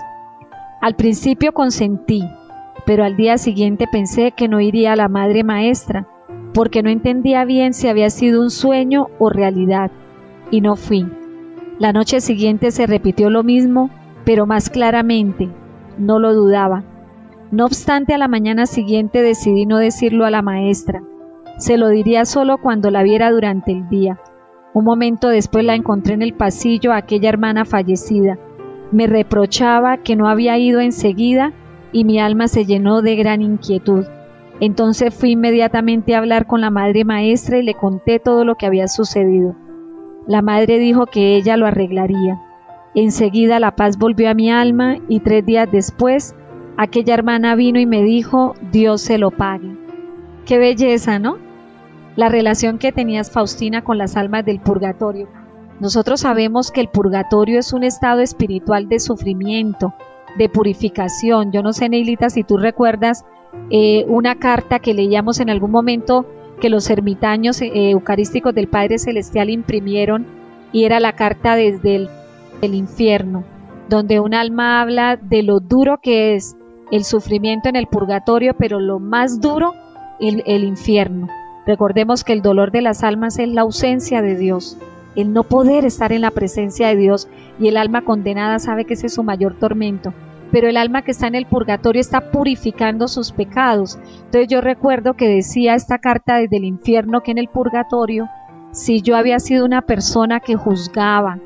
Al 0.81 0.95
principio 0.95 1.53
consentí, 1.53 2.23
pero 2.85 3.03
al 3.03 3.15
día 3.15 3.37
siguiente 3.37 3.85
pensé 3.91 4.31
que 4.31 4.47
no 4.47 4.59
iría 4.59 4.93
a 4.93 4.95
la 4.95 5.09
madre 5.09 5.43
maestra, 5.43 6.07
porque 6.53 6.81
no 6.81 6.89
entendía 6.89 7.45
bien 7.45 7.73
si 7.73 7.87
había 7.87 8.09
sido 8.09 8.41
un 8.41 8.49
sueño 8.49 9.07
o 9.19 9.29
realidad, 9.29 9.91
y 10.51 10.61
no 10.61 10.75
fui. 10.75 11.05
La 11.77 11.93
noche 11.93 12.19
siguiente 12.19 12.71
se 12.71 12.87
repitió 12.87 13.29
lo 13.29 13.43
mismo, 13.43 13.89
pero 14.25 14.45
más 14.45 14.69
claramente, 14.69 15.49
no 15.97 16.19
lo 16.19 16.33
dudaba. 16.33 16.83
No 17.51 17.65
obstante, 17.65 18.13
a 18.13 18.17
la 18.17 18.27
mañana 18.27 18.65
siguiente 18.65 19.21
decidí 19.21 19.65
no 19.65 19.77
decirlo 19.77 20.25
a 20.25 20.31
la 20.31 20.41
maestra. 20.41 21.03
Se 21.57 21.77
lo 21.77 21.89
diría 21.89 22.25
solo 22.25 22.57
cuando 22.57 22.89
la 22.89 23.03
viera 23.03 23.31
durante 23.31 23.71
el 23.71 23.87
día. 23.89 24.19
Un 24.73 24.85
momento 24.85 25.29
después 25.29 25.65
la 25.65 25.75
encontré 25.75 26.13
en 26.13 26.21
el 26.21 26.33
pasillo 26.33 26.93
aquella 26.93 27.29
hermana 27.29 27.65
fallecida. 27.65 28.37
Me 28.91 29.07
reprochaba 29.07 29.97
que 29.97 30.15
no 30.15 30.27
había 30.27 30.57
ido 30.57 30.79
enseguida 30.79 31.53
y 31.91 32.05
mi 32.05 32.19
alma 32.19 32.47
se 32.47 32.65
llenó 32.65 33.01
de 33.01 33.15
gran 33.15 33.41
inquietud. 33.41 34.05
Entonces 34.59 35.13
fui 35.13 35.31
inmediatamente 35.31 36.13
a 36.13 36.19
hablar 36.19 36.45
con 36.45 36.61
la 36.61 36.69
madre 36.69 37.05
maestra 37.05 37.57
y 37.57 37.63
le 37.63 37.73
conté 37.73 38.19
todo 38.19 38.45
lo 38.45 38.55
que 38.55 38.65
había 38.65 38.87
sucedido. 38.87 39.55
La 40.27 40.41
madre 40.41 40.77
dijo 40.79 41.05
que 41.05 41.35
ella 41.35 41.57
lo 41.57 41.65
arreglaría. 41.65 42.39
Enseguida 42.93 43.59
la 43.59 43.75
paz 43.75 43.97
volvió 43.97 44.29
a 44.29 44.33
mi 44.33 44.51
alma 44.51 44.97
y 45.07 45.21
tres 45.21 45.45
días 45.45 45.71
después 45.71 46.35
aquella 46.77 47.13
hermana 47.13 47.55
vino 47.55 47.79
y 47.79 47.85
me 47.85 48.03
dijo, 48.03 48.55
Dios 48.71 49.01
se 49.01 49.17
lo 49.17 49.31
pague. 49.31 49.75
Qué 50.45 50.57
belleza, 50.57 51.19
¿no? 51.19 51.37
La 52.19 52.27
relación 52.27 52.79
que 52.79 52.91
tenías 52.91 53.31
Faustina 53.31 53.81
con 53.81 53.97
las 53.97 54.17
almas 54.17 54.43
del 54.43 54.59
purgatorio. 54.59 55.29
Nosotros 55.79 56.19
sabemos 56.19 56.69
que 56.69 56.81
el 56.81 56.89
purgatorio 56.89 57.59
es 57.59 57.71
un 57.71 57.85
estado 57.85 58.19
espiritual 58.19 58.89
de 58.89 58.99
sufrimiento, 58.99 59.93
de 60.37 60.49
purificación. 60.49 61.53
Yo 61.53 61.63
no 61.63 61.71
sé, 61.71 61.87
Neilita, 61.87 62.29
si 62.29 62.43
tú 62.43 62.57
recuerdas 62.57 63.23
eh, 63.69 64.03
una 64.09 64.35
carta 64.35 64.79
que 64.79 64.93
leíamos 64.93 65.39
en 65.39 65.49
algún 65.49 65.71
momento 65.71 66.25
que 66.59 66.67
los 66.67 66.89
ermitaños 66.89 67.61
eh, 67.61 67.91
eucarísticos 67.91 68.53
del 68.53 68.67
Padre 68.67 68.99
Celestial 68.99 69.49
imprimieron 69.49 70.27
y 70.73 70.83
era 70.83 70.99
la 70.99 71.13
carta 71.13 71.55
desde 71.55 72.09
el 72.61 72.75
infierno, 72.75 73.45
donde 73.87 74.19
un 74.19 74.33
alma 74.33 74.81
habla 74.81 75.15
de 75.15 75.41
lo 75.41 75.61
duro 75.61 76.01
que 76.03 76.35
es 76.35 76.57
el 76.91 77.05
sufrimiento 77.05 77.69
en 77.69 77.77
el 77.77 77.87
purgatorio, 77.87 78.57
pero 78.59 78.81
lo 78.81 78.99
más 78.99 79.39
duro, 79.39 79.73
el, 80.19 80.43
el 80.45 80.65
infierno. 80.65 81.29
Recordemos 81.69 82.23
que 82.23 82.33
el 82.33 82.41
dolor 82.41 82.71
de 82.71 82.81
las 82.81 83.03
almas 83.03 83.37
es 83.37 83.47
la 83.47 83.61
ausencia 83.61 84.23
de 84.23 84.35
Dios, 84.35 84.75
el 85.15 85.33
no 85.33 85.43
poder 85.43 85.85
estar 85.85 86.11
en 86.11 86.21
la 86.21 86.31
presencia 86.31 86.87
de 86.87 86.95
Dios 86.95 87.27
y 87.59 87.67
el 87.67 87.77
alma 87.77 88.01
condenada 88.01 88.57
sabe 88.57 88.85
que 88.85 88.95
ese 88.95 89.05
es 89.05 89.13
su 89.13 89.21
mayor 89.21 89.53
tormento. 89.53 90.11
Pero 90.51 90.67
el 90.67 90.77
alma 90.77 91.03
que 91.03 91.11
está 91.11 91.27
en 91.27 91.35
el 91.35 91.45
purgatorio 91.45 92.01
está 92.01 92.31
purificando 92.31 93.07
sus 93.07 93.31
pecados. 93.31 93.99
Entonces 94.15 94.47
yo 94.47 94.61
recuerdo 94.61 95.13
que 95.13 95.27
decía 95.27 95.75
esta 95.75 95.99
carta 95.99 96.37
desde 96.37 96.57
el 96.57 96.65
infierno 96.65 97.21
que 97.21 97.29
en 97.29 97.37
el 97.37 97.49
purgatorio, 97.49 98.27
si 98.71 99.03
yo 99.03 99.15
había 99.15 99.39
sido 99.39 99.63
una 99.63 99.83
persona 99.83 100.39
que 100.39 100.55
juzgaba, 100.55 101.37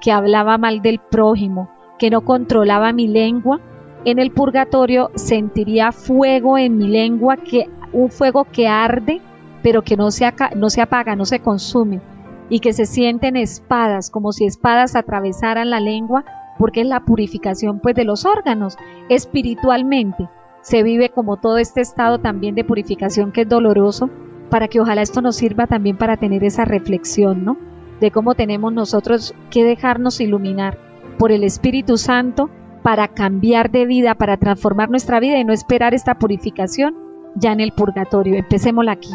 que 0.00 0.12
hablaba 0.12 0.58
mal 0.58 0.80
del 0.80 1.00
prójimo, 1.00 1.68
que 1.98 2.08
no 2.08 2.20
controlaba 2.20 2.92
mi 2.92 3.08
lengua, 3.08 3.58
en 4.04 4.20
el 4.20 4.30
purgatorio 4.30 5.10
sentiría 5.16 5.90
fuego 5.90 6.56
en 6.56 6.76
mi 6.76 6.86
lengua, 6.86 7.36
que 7.36 7.68
un 7.92 8.12
fuego 8.12 8.44
que 8.44 8.68
arde, 8.68 9.20
pero 9.62 9.82
que 9.82 9.96
no 9.96 10.10
se, 10.10 10.30
no 10.56 10.70
se 10.70 10.80
apaga, 10.80 11.16
no 11.16 11.24
se 11.24 11.40
consume, 11.40 12.00
y 12.48 12.60
que 12.60 12.72
se 12.72 12.86
sienten 12.86 13.36
espadas, 13.36 14.10
como 14.10 14.32
si 14.32 14.44
espadas 14.44 14.96
atravesaran 14.96 15.70
la 15.70 15.80
lengua, 15.80 16.24
porque 16.58 16.82
es 16.82 16.86
la 16.86 17.00
purificación 17.00 17.80
pues 17.80 17.94
de 17.94 18.04
los 18.04 18.24
órganos 18.24 18.76
espiritualmente. 19.08 20.28
Se 20.60 20.82
vive 20.82 21.08
como 21.08 21.38
todo 21.38 21.58
este 21.58 21.80
estado 21.80 22.18
también 22.18 22.54
de 22.54 22.64
purificación 22.64 23.32
que 23.32 23.42
es 23.42 23.48
doloroso, 23.48 24.10
para 24.50 24.68
que 24.68 24.80
ojalá 24.80 25.02
esto 25.02 25.22
nos 25.22 25.36
sirva 25.36 25.66
también 25.66 25.96
para 25.96 26.18
tener 26.18 26.44
esa 26.44 26.64
reflexión, 26.64 27.44
¿no? 27.44 27.56
de 28.02 28.10
cómo 28.10 28.34
tenemos 28.34 28.72
nosotros 28.72 29.32
que 29.48 29.62
dejarnos 29.62 30.20
iluminar 30.20 30.76
por 31.18 31.30
el 31.30 31.44
Espíritu 31.44 31.96
Santo 31.96 32.50
para 32.82 33.06
cambiar 33.06 33.70
de 33.70 33.86
vida, 33.86 34.16
para 34.16 34.36
transformar 34.38 34.90
nuestra 34.90 35.20
vida 35.20 35.38
y 35.38 35.44
no 35.44 35.52
esperar 35.52 35.94
esta 35.94 36.18
purificación 36.18 36.96
ya 37.36 37.52
en 37.52 37.60
el 37.60 37.70
purgatorio. 37.70 38.34
Empecémosla 38.34 38.92
aquí. 38.92 39.10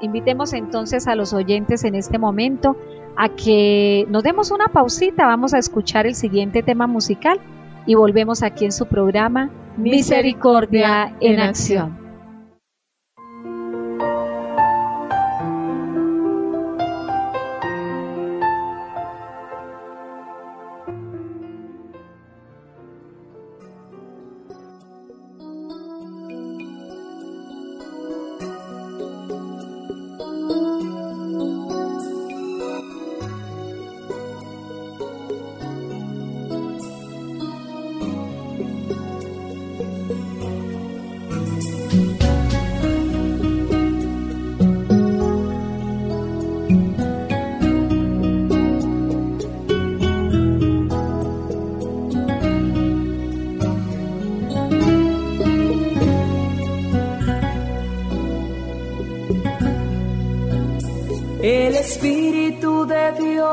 Invitemos 0.00 0.52
entonces 0.52 1.06
a 1.06 1.14
los 1.14 1.32
oyentes 1.32 1.84
en 1.84 1.94
este 1.94 2.18
momento 2.18 2.76
a 3.16 3.28
que 3.30 4.06
nos 4.08 4.22
demos 4.22 4.50
una 4.50 4.68
pausita, 4.68 5.26
vamos 5.26 5.54
a 5.54 5.58
escuchar 5.58 6.06
el 6.06 6.14
siguiente 6.14 6.62
tema 6.62 6.86
musical 6.86 7.40
y 7.86 7.94
volvemos 7.94 8.42
aquí 8.42 8.64
en 8.64 8.72
su 8.72 8.86
programa 8.86 9.50
Misericordia 9.76 11.14
en 11.20 11.40
Acción. 11.40 12.07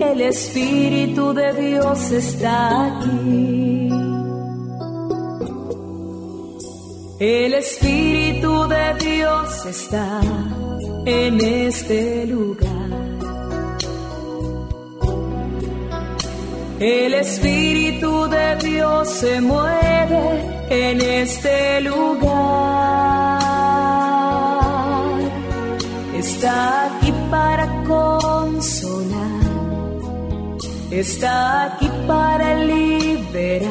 el 0.00 0.20
Espíritu 0.20 1.32
de 1.32 1.52
Dios 1.54 2.10
está 2.10 2.98
aquí. 2.98 3.88
El 7.20 7.54
Espíritu 7.54 8.68
de 8.68 8.94
Dios 9.00 9.66
está 9.66 10.20
en 11.04 11.40
este 11.40 12.26
lugar. 12.26 12.68
El 16.80 17.14
Espíritu 17.14 18.28
de 18.28 18.56
Dios 18.56 19.08
se 19.08 19.40
mueve 19.40 20.44
en 20.70 21.00
este 21.00 21.80
lugar. 21.80 22.87
Está 30.98 31.64
aquí 31.64 31.88
para 32.06 32.54
liberar, 32.64 33.62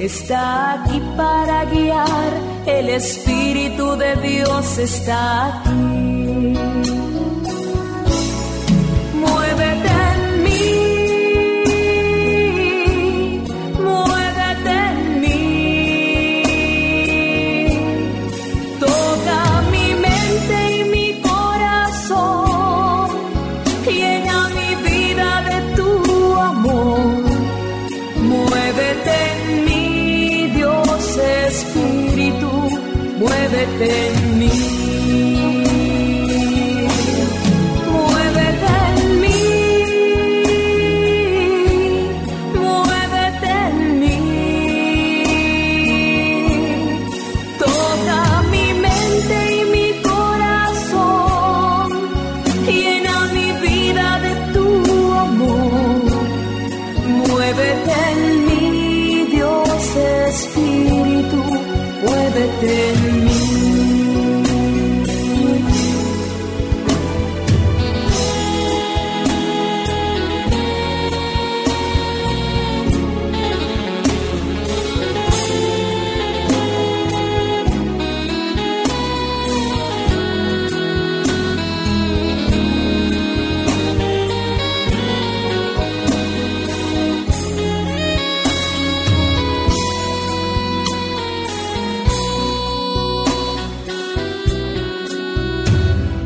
está 0.00 0.72
aquí 0.74 1.00
para 1.16 1.64
guiar, 1.66 2.32
el 2.66 2.88
Espíritu 2.88 3.96
de 3.96 4.16
Dios 4.16 4.78
está 4.78 5.60
aquí. 5.60 5.91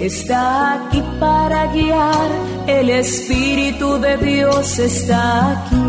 Está 0.00 0.74
aquí 0.74 1.02
para 1.18 1.66
guiar, 1.72 2.30
el 2.68 2.88
Espíritu 2.90 3.98
de 3.98 4.16
Dios 4.18 4.78
está 4.78 5.64
aquí. 5.64 5.87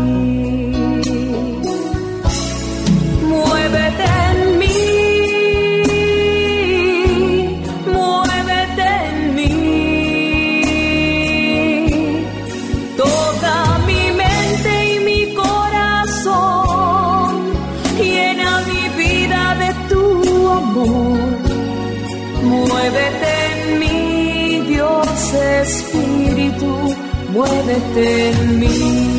Muévete 27.40 28.30
en 28.30 28.58
mí. 28.58 29.09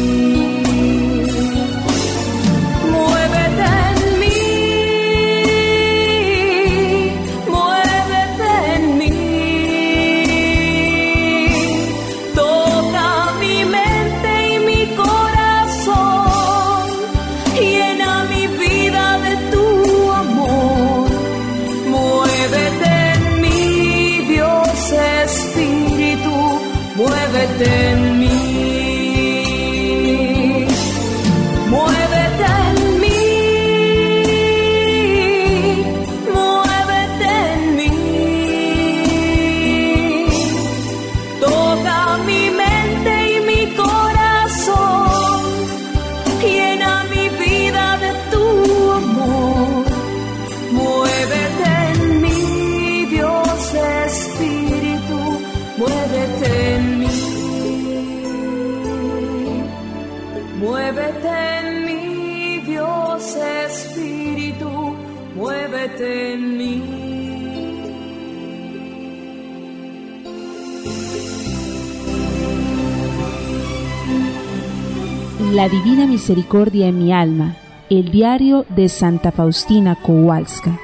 La 75.61 75.69
Divina 75.69 76.07
Misericordia 76.07 76.87
en 76.87 76.97
mi 76.97 77.13
alma. 77.13 77.55
El 77.87 78.09
diario 78.09 78.65
de 78.69 78.89
Santa 78.89 79.31
Faustina 79.31 79.95
Kowalska. 79.95 80.79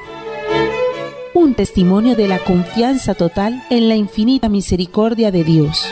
Un 1.34 1.56
testimonio 1.56 2.16
de 2.16 2.28
la 2.28 2.38
confianza 2.38 3.16
total 3.16 3.64
en 3.72 3.90
la 3.90 3.96
infinita 3.96 4.50
misericordia 4.50 5.32
de 5.32 5.44
Dios. 5.44 5.84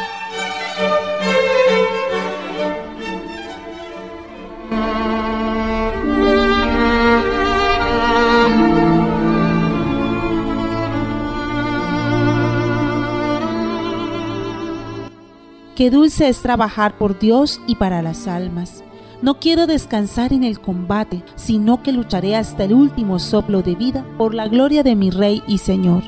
Qué 15.76 15.89
dulce 15.89 16.30
es 16.30 16.41
trabajar 16.41 16.97
por 16.97 17.19
Dios 17.19 17.59
y 17.67 17.76
para 17.76 18.01
las 18.01 18.30
almas. 18.30 18.86
No 19.21 19.41
quiero 19.41 19.67
descansar 19.67 20.32
en 20.32 20.45
el 20.45 20.61
combate, 20.61 21.21
sino 21.36 21.84
que 21.84 21.91
lucharé 21.91 22.38
hasta 22.38 22.63
el 22.63 22.73
último 22.73 23.19
soplo 23.19 23.61
de 23.61 23.76
vida 23.76 24.05
por 24.17 24.34
la 24.34 24.47
gloria 24.47 24.84
de 24.84 24.95
mi 24.95 25.09
Rey 25.09 25.43
y 25.47 25.57
Señor. 25.57 26.03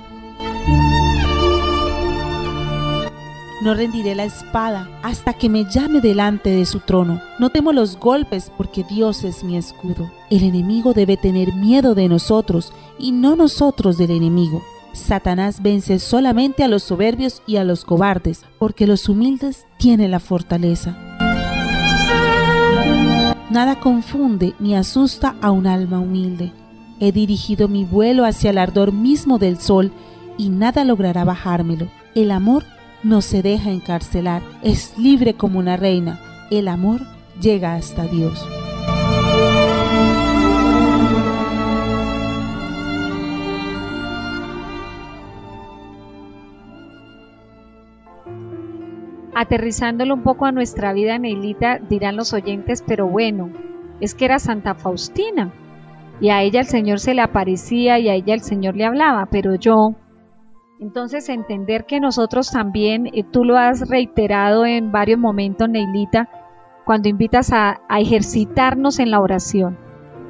No 3.62 3.74
rendiré 3.74 4.16
la 4.16 4.24
espada 4.24 4.90
hasta 5.04 5.34
que 5.34 5.50
me 5.50 5.66
llame 5.66 6.00
delante 6.00 6.50
de 6.50 6.66
su 6.66 6.80
trono. 6.80 7.20
No 7.38 7.50
temo 7.50 7.74
los 7.74 7.98
golpes 7.98 8.50
porque 8.56 8.86
Dios 8.86 9.26
es 9.26 9.44
mi 9.44 9.58
escudo. 9.58 10.10
El 10.30 10.44
enemigo 10.44 10.94
debe 10.94 11.18
tener 11.18 11.54
miedo 11.54 11.94
de 11.94 12.08
nosotros 12.08 12.72
y 12.98 13.12
no 13.12 13.36
nosotros 13.36 13.98
del 13.98 14.12
enemigo. 14.12 14.64
Satanás 14.98 15.62
vence 15.62 16.00
solamente 16.00 16.64
a 16.64 16.68
los 16.68 16.84
soberbios 16.84 17.42
y 17.48 17.58
a 17.58 17.64
los 17.64 17.86
cobardes, 17.86 18.44
porque 18.60 18.88
los 18.88 19.08
humildes 19.08 19.66
tienen 19.78 20.12
la 20.12 20.20
fortaleza. 20.20 20.98
Nada 23.50 23.80
confunde 23.80 24.54
ni 24.60 24.76
asusta 24.76 25.36
a 25.42 25.52
un 25.52 25.68
alma 25.68 26.00
humilde. 26.00 26.52
He 27.00 27.12
dirigido 27.12 27.68
mi 27.68 27.86
vuelo 27.86 28.26
hacia 28.26 28.50
el 28.50 28.58
ardor 28.58 28.92
mismo 28.92 29.38
del 29.38 29.60
sol 29.60 29.92
y 30.38 30.50
nada 30.50 30.84
logrará 30.84 31.24
bajármelo. 31.24 31.88
El 32.16 32.32
amor 32.32 32.64
no 33.04 33.22
se 33.22 33.42
deja 33.42 33.72
encarcelar, 33.72 34.42
es 34.64 34.98
libre 34.98 35.36
como 35.36 35.60
una 35.60 35.78
reina. 35.78 36.20
El 36.52 36.68
amor 36.68 37.02
llega 37.40 37.76
hasta 37.76 38.04
Dios. 38.04 38.44
Aterrizándolo 49.40 50.16
un 50.16 50.24
poco 50.24 50.48
a 50.48 50.52
nuestra 50.52 50.94
vida, 50.94 51.20
Neilita, 51.20 51.78
dirán 51.78 52.16
los 52.16 52.34
oyentes, 52.34 52.84
pero 52.88 53.08
bueno, 53.08 53.52
es 54.02 54.16
que 54.16 54.26
era 54.26 54.40
Santa 54.40 54.74
Faustina. 54.74 55.54
Y 56.20 56.32
a 56.32 56.42
ella 56.42 56.62
el 56.62 56.66
Señor 56.66 57.00
se 57.00 57.14
le 57.14 57.22
aparecía 57.22 58.00
y 58.00 58.10
a 58.10 58.16
ella 58.16 58.34
el 58.34 58.42
Señor 58.42 58.76
le 58.76 58.86
hablaba, 58.86 59.28
pero 59.30 59.54
yo, 59.54 59.92
entonces 60.80 61.30
entender 61.30 61.86
que 61.86 62.00
nosotros 62.00 62.50
también, 62.50 63.12
eh, 63.14 63.24
tú 63.32 63.44
lo 63.44 63.58
has 63.58 63.88
reiterado 63.88 64.66
en 64.66 64.92
varios 64.92 65.20
momentos, 65.20 65.70
Neilita, 65.70 66.28
cuando 66.84 67.08
invitas 67.08 67.54
a, 67.54 67.82
a 67.88 68.00
ejercitarnos 68.00 68.98
en 68.98 69.12
la 69.12 69.20
oración, 69.20 69.78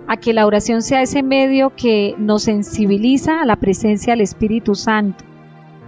a 0.10 0.18
que 0.18 0.34
la 0.34 0.46
oración 0.46 0.82
sea 0.82 1.02
ese 1.02 1.24
medio 1.24 1.70
que 1.78 2.14
nos 2.18 2.44
sensibiliza 2.44 3.40
a 3.40 3.46
la 3.46 3.56
presencia 3.56 4.12
del 4.12 4.22
Espíritu 4.22 4.76
Santo 4.76 5.24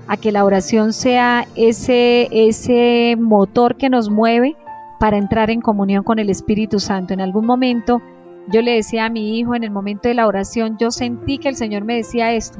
a 0.09 0.17
que 0.17 0.31
la 0.31 0.43
oración 0.43 0.91
sea 0.91 1.47
ese, 1.55 2.27
ese 2.31 3.15
motor 3.15 3.77
que 3.77 3.89
nos 3.89 4.09
mueve 4.09 4.57
para 4.99 5.17
entrar 5.17 5.51
en 5.51 5.61
comunión 5.61 6.03
con 6.03 6.17
el 6.17 6.31
Espíritu 6.31 6.79
Santo. 6.79 7.13
En 7.13 7.21
algún 7.21 7.45
momento 7.45 8.01
yo 8.47 8.63
le 8.63 8.73
decía 8.73 9.05
a 9.05 9.09
mi 9.11 9.37
hijo 9.37 9.53
en 9.53 9.63
el 9.63 9.69
momento 9.69 10.09
de 10.09 10.15
la 10.15 10.25
oración, 10.25 10.77
yo 10.79 10.89
sentí 10.89 11.37
que 11.37 11.49
el 11.49 11.55
Señor 11.55 11.83
me 11.85 11.95
decía 11.95 12.33
esto. 12.33 12.57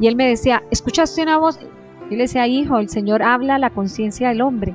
Y 0.00 0.06
él 0.06 0.16
me 0.16 0.26
decía, 0.26 0.62
¿escuchaste 0.70 1.22
una 1.22 1.36
voz? 1.38 1.60
Yo 1.60 2.16
le 2.16 2.22
decía, 2.22 2.46
hijo, 2.46 2.78
el 2.78 2.88
Señor 2.88 3.22
habla 3.22 3.56
a 3.56 3.58
la 3.58 3.70
conciencia 3.70 4.30
del 4.30 4.40
hombre. 4.40 4.74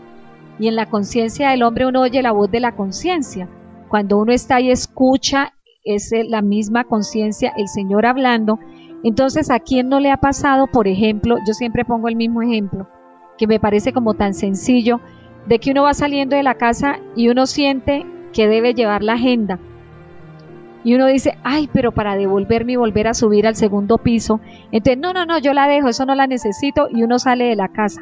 Y 0.59 0.67
en 0.67 0.75
la 0.75 0.85
conciencia 0.85 1.49
del 1.49 1.63
hombre 1.63 1.87
uno 1.87 2.01
oye 2.01 2.21
la 2.21 2.33
voz 2.33 2.51
de 2.51 2.59
la 2.59 2.75
conciencia. 2.75 3.49
Cuando 3.89 4.19
uno 4.19 4.31
está 4.31 4.61
y 4.61 4.69
escucha, 4.69 5.53
es 5.83 6.11
la 6.27 6.43
misma 6.43 6.83
conciencia, 6.83 7.51
el 7.57 7.67
Señor 7.67 8.05
hablando, 8.05 8.59
entonces, 9.03 9.49
¿a 9.49 9.59
quién 9.59 9.89
no 9.89 9.99
le 9.99 10.11
ha 10.11 10.17
pasado, 10.17 10.67
por 10.67 10.87
ejemplo, 10.87 11.37
yo 11.47 11.53
siempre 11.53 11.85
pongo 11.85 12.07
el 12.07 12.15
mismo 12.15 12.41
ejemplo, 12.41 12.87
que 13.37 13.47
me 13.47 13.59
parece 13.59 13.93
como 13.93 14.13
tan 14.13 14.33
sencillo, 14.33 15.01
de 15.47 15.59
que 15.59 15.71
uno 15.71 15.83
va 15.83 15.93
saliendo 15.93 16.35
de 16.35 16.43
la 16.43 16.55
casa 16.55 16.99
y 17.15 17.29
uno 17.29 17.47
siente 17.47 18.05
que 18.31 18.47
debe 18.47 18.73
llevar 18.73 19.01
la 19.03 19.13
agenda. 19.13 19.59
Y 20.83 20.95
uno 20.95 21.07
dice, 21.07 21.37
ay, 21.43 21.69
pero 21.71 21.91
para 21.91 22.15
devolverme 22.15 22.73
y 22.73 22.75
volver 22.75 23.07
a 23.07 23.13
subir 23.13 23.45
al 23.45 23.55
segundo 23.55 23.97
piso. 23.97 24.39
Entonces, 24.71 24.97
no, 24.99 25.13
no, 25.13 25.25
no, 25.25 25.37
yo 25.37 25.53
la 25.53 25.67
dejo, 25.67 25.89
eso 25.89 26.05
no 26.05 26.15
la 26.15 26.25
necesito. 26.25 26.87
Y 26.89 27.03
uno 27.03 27.19
sale 27.19 27.45
de 27.45 27.55
la 27.55 27.67
casa. 27.67 28.01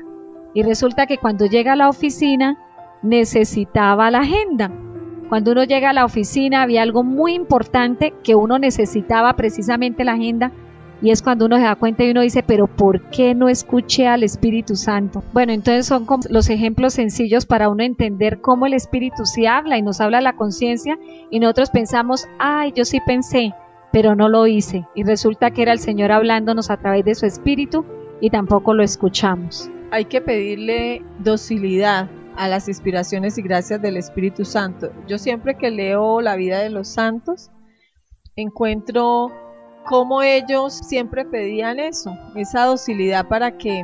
Y 0.53 0.63
resulta 0.63 1.05
que 1.05 1.17
cuando 1.17 1.45
llega 1.45 1.73
a 1.73 1.75
la 1.75 1.89
oficina, 1.89 2.57
necesitaba 3.01 4.11
la 4.11 4.19
agenda. 4.19 4.71
Cuando 5.27 5.51
uno 5.51 5.63
llega 5.65 5.89
a 5.89 5.93
la 5.93 6.05
oficina, 6.05 6.61
había 6.61 6.81
algo 6.81 7.03
muy 7.03 7.33
importante 7.33 8.13
que 8.23 8.35
uno 8.35 8.57
necesitaba 8.59 9.33
precisamente 9.33 10.05
la 10.05 10.13
agenda 10.13 10.51
y 11.01 11.11
es 11.11 11.21
cuando 11.21 11.45
uno 11.45 11.57
se 11.57 11.63
da 11.63 11.75
cuenta 11.75 12.03
y 12.03 12.11
uno 12.11 12.21
dice, 12.21 12.43
pero 12.43 12.67
¿por 12.67 13.09
qué 13.09 13.33
no 13.33 13.47
escuché 13.47 14.07
al 14.07 14.23
Espíritu 14.23 14.75
Santo? 14.75 15.23
Bueno, 15.33 15.53
entonces 15.53 15.85
son 15.85 16.05
los 16.29 16.49
ejemplos 16.49 16.93
sencillos 16.93 17.45
para 17.45 17.69
uno 17.69 17.83
entender 17.83 18.41
cómo 18.41 18.65
el 18.65 18.73
Espíritu 18.73 19.25
sí 19.25 19.45
habla 19.45 19.77
y 19.77 19.81
nos 19.81 20.01
habla 20.01 20.19
la 20.21 20.35
conciencia 20.35 20.99
y 21.29 21.39
nosotros 21.39 21.69
pensamos, 21.69 22.27
ay, 22.37 22.73
yo 22.75 22.83
sí 22.83 22.99
pensé, 23.05 23.53
pero 23.93 24.15
no 24.15 24.27
lo 24.27 24.45
hice. 24.47 24.85
Y 24.93 25.03
resulta 25.03 25.51
que 25.51 25.61
era 25.61 25.71
el 25.71 25.79
Señor 25.79 26.11
hablándonos 26.11 26.69
a 26.69 26.77
través 26.77 27.05
de 27.05 27.15
su 27.15 27.25
Espíritu 27.25 27.85
y 28.19 28.29
tampoco 28.29 28.73
lo 28.73 28.83
escuchamos. 28.83 29.69
Hay 29.91 30.05
que 30.05 30.21
pedirle 30.21 31.01
docilidad 31.19 32.09
a 32.35 32.47
las 32.47 32.67
inspiraciones 32.67 33.37
y 33.37 33.41
gracias 33.41 33.81
del 33.81 33.97
Espíritu 33.97 34.45
Santo. 34.45 34.91
Yo 35.07 35.17
siempre 35.17 35.55
que 35.55 35.71
leo 35.71 36.21
la 36.21 36.35
vida 36.35 36.59
de 36.59 36.69
los 36.69 36.87
santos, 36.87 37.51
encuentro 38.35 39.31
cómo 39.85 40.21
ellos 40.21 40.73
siempre 40.73 41.25
pedían 41.25 41.79
eso, 41.79 42.17
esa 42.35 42.65
docilidad 42.65 43.27
para 43.27 43.57
que 43.57 43.83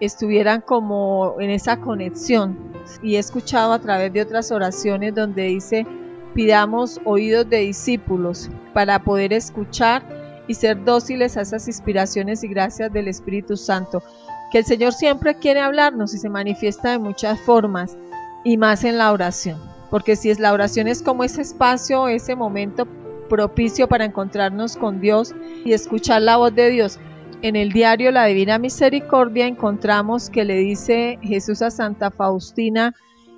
estuvieran 0.00 0.60
como 0.60 1.36
en 1.38 1.50
esa 1.50 1.78
conexión. 1.78 2.72
Y 3.02 3.16
he 3.16 3.18
escuchado 3.18 3.72
a 3.72 3.78
través 3.78 4.12
de 4.12 4.22
otras 4.22 4.50
oraciones 4.50 5.14
donde 5.14 5.44
dice, 5.44 5.86
pidamos 6.34 7.00
oídos 7.04 7.48
de 7.48 7.58
discípulos 7.58 8.50
para 8.72 8.98
poder 8.98 9.32
escuchar 9.32 10.02
y 10.48 10.54
ser 10.54 10.84
dóciles 10.84 11.36
a 11.36 11.42
esas 11.42 11.68
inspiraciones 11.68 12.42
y 12.42 12.48
gracias 12.48 12.92
del 12.92 13.08
Espíritu 13.08 13.56
Santo. 13.56 14.02
Que 14.50 14.58
el 14.58 14.64
Señor 14.64 14.92
siempre 14.92 15.36
quiere 15.36 15.60
hablarnos 15.60 16.14
y 16.14 16.18
se 16.18 16.28
manifiesta 16.28 16.90
de 16.90 16.98
muchas 16.98 17.40
formas 17.40 17.96
y 18.44 18.56
más 18.56 18.84
en 18.84 18.98
la 18.98 19.12
oración. 19.12 19.58
Porque 19.90 20.16
si 20.16 20.30
es 20.30 20.40
la 20.40 20.52
oración 20.52 20.88
es 20.88 21.02
como 21.02 21.22
ese 21.22 21.42
espacio, 21.42 22.08
ese 22.08 22.34
momento 22.34 22.86
propicio 23.32 23.88
para 23.88 24.04
encontrarnos 24.04 24.76
con 24.76 25.00
Dios 25.00 25.34
y 25.64 25.72
escuchar 25.72 26.20
la 26.20 26.36
voz 26.36 26.54
de 26.54 26.68
Dios. 26.68 26.98
En 27.40 27.56
el 27.56 27.72
diario 27.72 28.12
La 28.12 28.26
Divina 28.26 28.58
Misericordia 28.58 29.46
encontramos 29.46 30.28
que 30.28 30.44
le 30.44 30.56
dice 30.56 31.18
Jesús 31.22 31.62
a 31.62 31.70
Santa 31.70 32.10
Faustina, 32.10 32.92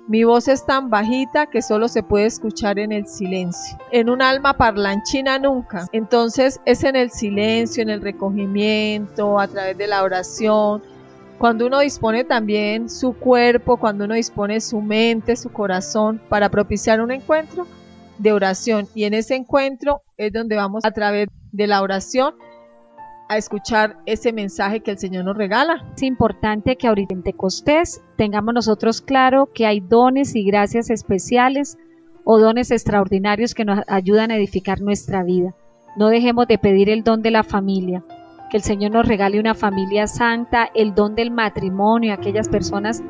mi 0.09 0.25
voz 0.25 0.49
es 0.49 0.65
tan 0.65 0.89
bajita 0.89 1.45
que 1.45 1.61
solo 1.61 1.87
se 1.87 2.03
puede 2.03 2.25
escuchar 2.25 2.77
en 2.77 2.91
el 2.91 3.07
silencio. 3.07 3.77
En 3.91 4.09
un 4.09 4.21
alma 4.21 4.57
parlanchina 4.57 5.39
nunca. 5.39 5.87
Entonces 5.93 6.59
es 6.65 6.83
en 6.83 6.97
el 6.97 7.09
silencio, 7.09 7.81
en 7.81 7.89
el 7.89 8.01
recogimiento, 8.01 9.39
a 9.39 9.47
través 9.47 9.77
de 9.77 9.87
la 9.87 10.03
oración. 10.03 10.83
Cuando 11.37 11.65
uno 11.67 11.79
dispone 11.79 12.25
también 12.25 12.89
su 12.89 13.13
cuerpo, 13.13 13.77
cuando 13.77 14.03
uno 14.03 14.13
dispone 14.13 14.59
su 14.59 14.81
mente, 14.81 15.37
su 15.37 15.51
corazón 15.51 16.21
para 16.27 16.49
propiciar 16.49 16.99
un 16.99 17.11
encuentro, 17.11 17.65
de 18.17 18.33
oración 18.33 18.87
y 18.95 19.03
en 19.03 19.13
ese 19.13 19.35
encuentro 19.35 20.01
es 20.17 20.31
donde 20.31 20.55
vamos 20.55 20.83
a 20.85 20.91
través 20.91 21.27
de 21.51 21.67
la 21.67 21.81
oración 21.81 22.35
a 23.27 23.37
escuchar 23.37 23.97
ese 24.05 24.33
mensaje 24.33 24.81
que 24.81 24.91
el 24.91 24.99
Señor 24.99 25.25
nos 25.25 25.37
regala. 25.37 25.83
Es 25.95 26.03
importante 26.03 26.75
que 26.75 26.87
ahorita 26.87 27.13
en 27.13 27.23
Pentecostés 27.23 28.01
tengamos 28.17 28.53
nosotros 28.53 29.01
claro 29.01 29.49
que 29.53 29.65
hay 29.65 29.79
dones 29.79 30.35
y 30.35 30.43
gracias 30.43 30.89
especiales 30.89 31.77
o 32.23 32.39
dones 32.39 32.71
extraordinarios 32.71 33.53
que 33.53 33.65
nos 33.65 33.81
ayudan 33.87 34.31
a 34.31 34.35
edificar 34.35 34.81
nuestra 34.81 35.23
vida. 35.23 35.55
No 35.95 36.09
dejemos 36.09 36.47
de 36.47 36.57
pedir 36.57 36.89
el 36.89 37.03
don 37.03 37.21
de 37.21 37.31
la 37.31 37.43
familia, 37.43 38.03
que 38.51 38.57
el 38.57 38.63
Señor 38.63 38.91
nos 38.91 39.07
regale 39.07 39.39
una 39.39 39.55
familia 39.55 40.07
santa, 40.07 40.69
el 40.75 40.93
don 40.93 41.15
del 41.15 41.31
matrimonio, 41.31 42.13
aquellas 42.13 42.49
personas 42.49 43.01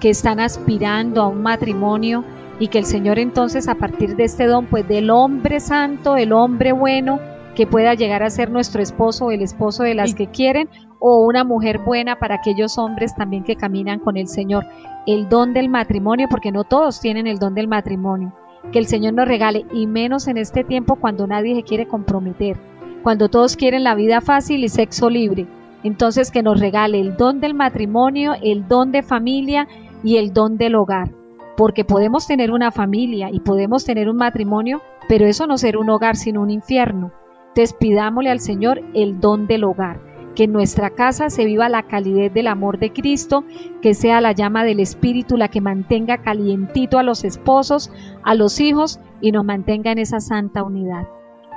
que 0.00 0.10
están 0.10 0.40
aspirando 0.40 1.22
a 1.22 1.28
un 1.28 1.42
matrimonio 1.42 2.24
y 2.58 2.68
que 2.68 2.78
el 2.78 2.84
Señor 2.84 3.18
entonces 3.18 3.68
a 3.68 3.74
partir 3.74 4.16
de 4.16 4.24
este 4.24 4.46
don, 4.46 4.66
pues 4.66 4.86
del 4.86 5.10
hombre 5.10 5.60
santo, 5.60 6.16
el 6.16 6.32
hombre 6.32 6.72
bueno, 6.72 7.18
que 7.54 7.66
pueda 7.66 7.94
llegar 7.94 8.22
a 8.22 8.30
ser 8.30 8.50
nuestro 8.50 8.82
esposo 8.82 9.26
o 9.26 9.30
el 9.30 9.42
esposo 9.42 9.82
de 9.82 9.94
las 9.94 10.14
que 10.14 10.28
quieren, 10.28 10.68
o 10.98 11.26
una 11.26 11.44
mujer 11.44 11.78
buena 11.78 12.16
para 12.18 12.36
aquellos 12.36 12.78
hombres 12.78 13.14
también 13.14 13.42
que 13.42 13.56
caminan 13.56 13.98
con 13.98 14.16
el 14.16 14.28
Señor. 14.28 14.64
El 15.06 15.28
don 15.28 15.52
del 15.52 15.68
matrimonio, 15.68 16.28
porque 16.30 16.52
no 16.52 16.64
todos 16.64 17.00
tienen 17.00 17.26
el 17.26 17.38
don 17.38 17.54
del 17.54 17.68
matrimonio. 17.68 18.32
que 18.70 18.78
el 18.78 18.86
Señor 18.86 19.14
nos 19.14 19.26
regale, 19.26 19.66
y 19.74 19.88
menos 19.88 20.28
en 20.28 20.38
este 20.38 20.62
tiempo 20.62 20.94
cuando 20.94 21.26
nadie 21.26 21.56
se 21.56 21.64
quiere 21.64 21.88
comprometer, 21.88 22.56
cuando 23.02 23.28
todos 23.28 23.56
quieren 23.56 23.82
la 23.82 23.96
vida 23.96 24.20
fácil 24.20 24.62
y 24.62 24.68
sexo 24.68 25.10
libre. 25.10 25.48
Entonces 25.82 26.30
que 26.30 26.44
nos 26.44 26.60
regale 26.60 27.00
el 27.00 27.16
don 27.16 27.40
del 27.40 27.54
matrimonio, 27.54 28.34
el 28.40 28.68
don 28.68 28.92
de 28.92 29.02
familia 29.02 29.66
y 30.04 30.16
el 30.18 30.32
don 30.32 30.56
del 30.58 30.76
hogar. 30.76 31.10
Porque 31.56 31.84
podemos 31.84 32.26
tener 32.26 32.50
una 32.50 32.70
familia 32.70 33.30
y 33.30 33.40
podemos 33.40 33.84
tener 33.84 34.08
un 34.08 34.16
matrimonio, 34.16 34.80
pero 35.08 35.26
eso 35.26 35.46
no 35.46 35.58
ser 35.58 35.76
un 35.76 35.90
hogar 35.90 36.16
sino 36.16 36.42
un 36.42 36.50
infierno. 36.50 37.12
Entonces 37.48 37.74
pidámosle 37.74 38.30
al 38.30 38.40
Señor 38.40 38.80
el 38.94 39.20
don 39.20 39.46
del 39.46 39.64
hogar 39.64 40.12
que 40.34 40.44
en 40.44 40.52
nuestra 40.52 40.90
casa 40.90 41.30
se 41.30 41.44
viva 41.44 41.68
la 41.68 41.82
calidez 41.82 42.32
del 42.32 42.46
amor 42.46 42.78
de 42.78 42.92
Cristo, 42.92 43.44
que 43.80 43.94
sea 43.94 44.20
la 44.20 44.32
llama 44.32 44.64
del 44.64 44.80
Espíritu 44.80 45.36
la 45.36 45.48
que 45.48 45.60
mantenga 45.60 46.22
calientito 46.22 46.98
a 46.98 47.02
los 47.02 47.24
esposos, 47.24 47.90
a 48.22 48.34
los 48.34 48.60
hijos 48.60 49.00
y 49.20 49.32
nos 49.32 49.44
mantenga 49.44 49.92
en 49.92 49.98
esa 49.98 50.20
santa 50.20 50.62
unidad. 50.62 51.06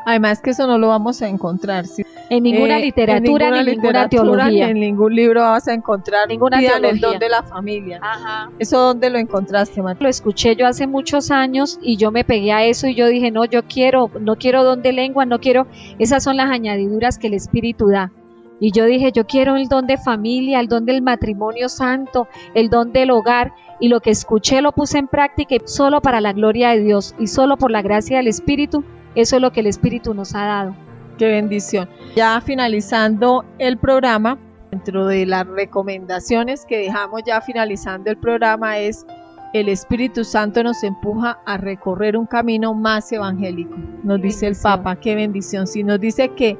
Además 0.06 0.40
que 0.42 0.52
eso 0.52 0.68
no 0.68 0.78
lo 0.78 0.90
vamos 0.90 1.22
a 1.22 1.28
encontrar. 1.28 1.86
En 2.30 2.44
ninguna 2.44 2.78
Eh, 2.80 2.82
literatura 2.86 3.48
en 3.48 3.54
ni 3.54 3.72
literatura, 3.72 4.04
ninguna 4.04 4.10
teología. 4.10 4.66
ni 4.68 4.72
en 4.72 4.80
ningún 4.80 5.14
libro 5.16 5.42
vas 5.42 5.68
a 5.68 5.74
encontrar 5.74 6.28
Ninguna 6.28 6.58
pidan 6.58 6.76
el 6.86 7.00
teología. 7.00 7.08
don 7.10 7.20
de 7.20 7.30
la 7.30 7.44
familia. 7.44 8.00
Ajá. 8.02 8.50
¿Eso 8.58 8.80
dónde 8.80 9.10
lo 9.12 9.20
encontraste, 9.20 9.82
Marta? 9.82 10.04
Lo 10.04 10.10
escuché 10.10 10.56
yo 10.56 10.66
hace 10.68 10.88
muchos 10.88 11.30
años 11.32 11.78
y 11.84 11.98
yo 11.98 12.12
me 12.12 12.24
pegué 12.24 12.52
a 12.52 12.64
eso 12.66 12.88
y 12.88 12.96
yo 12.96 13.08
dije, 13.08 13.30
no, 13.32 13.46
yo 13.46 13.64
quiero, 13.68 14.10
no 14.20 14.36
quiero 14.38 14.64
don 14.64 14.82
de 14.82 14.94
lengua, 14.94 15.26
no 15.26 15.40
quiero, 15.40 15.68
esas 16.00 16.24
son 16.24 16.38
las 16.38 16.50
añadiduras 16.50 17.18
que 17.20 17.28
el 17.28 17.34
Espíritu 17.36 17.88
da. 17.90 18.12
Y 18.60 18.72
yo 18.72 18.86
dije, 18.86 19.12
yo 19.12 19.26
quiero 19.28 19.56
el 19.58 19.68
don 19.68 19.86
de 19.86 19.98
familia, 19.98 20.60
el 20.62 20.68
don 20.68 20.86
del 20.86 21.02
matrimonio 21.02 21.68
santo, 21.70 22.28
el 22.54 22.70
don 22.70 22.92
del 22.94 23.12
hogar. 23.12 23.54
Y 23.80 23.90
lo 23.90 24.00
que 24.00 24.10
escuché 24.12 24.62
lo 24.62 24.72
puse 24.72 24.98
en 24.98 25.08
práctica 25.08 25.56
y 25.56 25.62
solo 25.66 26.00
para 26.02 26.22
la 26.22 26.32
gloria 26.32 26.70
de 26.70 26.80
Dios 26.82 27.14
y 27.20 27.28
solo 27.28 27.58
por 27.58 27.70
la 27.72 27.82
gracia 27.82 28.18
del 28.18 28.28
Espíritu, 28.28 28.86
eso 29.16 29.38
es 29.38 29.42
lo 29.42 29.52
que 29.52 29.62
el 29.62 29.68
Espíritu 29.68 30.14
nos 30.14 30.36
ha 30.36 30.46
dado. 30.46 30.76
Qué 31.18 31.28
bendición. 31.28 31.90
Ya 32.16 32.42
finalizando 32.42 33.46
el 33.58 33.78
programa, 33.78 34.38
dentro 34.72 35.08
de 35.08 35.26
las 35.26 35.48
recomendaciones 35.48 36.66
que 36.66 36.78
dejamos 36.78 37.22
ya 37.26 37.40
finalizando 37.42 38.12
el 38.12 38.18
programa 38.18 38.78
es 38.80 39.06
el 39.54 39.70
Espíritu 39.70 40.26
Santo 40.26 40.62
nos 40.64 40.84
empuja 40.84 41.40
a 41.46 41.56
recorrer 41.56 42.18
un 42.18 42.26
camino 42.26 42.74
más 42.74 43.10
evangélico. 43.14 43.74
Nos 44.04 44.22
dice 44.22 44.48
el. 44.48 44.56
Papa, 44.62 44.98
qué 44.98 45.16
bendición. 45.16 45.66
Si 45.66 45.82
nos 45.82 45.98
dice 46.02 46.28
que 46.36 46.58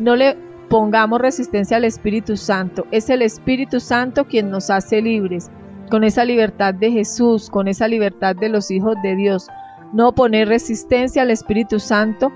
no 0.00 0.14
le 0.14 0.36
pongamos 0.68 1.20
resistencia 1.20 1.78
al 1.78 1.84
Espíritu 1.84 2.36
Santo, 2.36 2.86
es 2.92 3.10
el 3.10 3.22
Espíritu 3.22 3.80
Santo 3.80 4.24
quien 4.24 4.50
nos 4.50 4.70
hace 4.70 5.02
libres, 5.02 5.50
con 5.90 6.04
esa 6.04 6.24
libertad 6.24 6.74
de 6.74 6.92
Jesús, 6.92 7.50
con 7.50 7.66
esa 7.66 7.88
libertad 7.88 8.36
de 8.36 8.50
los 8.50 8.70
hijos 8.70 8.94
de 9.02 9.16
Dios. 9.16 9.48
No 9.92 10.12
poner 10.12 10.48
resistencia 10.48 11.22
al 11.22 11.30
Espíritu 11.30 11.80
Santo 11.80 12.32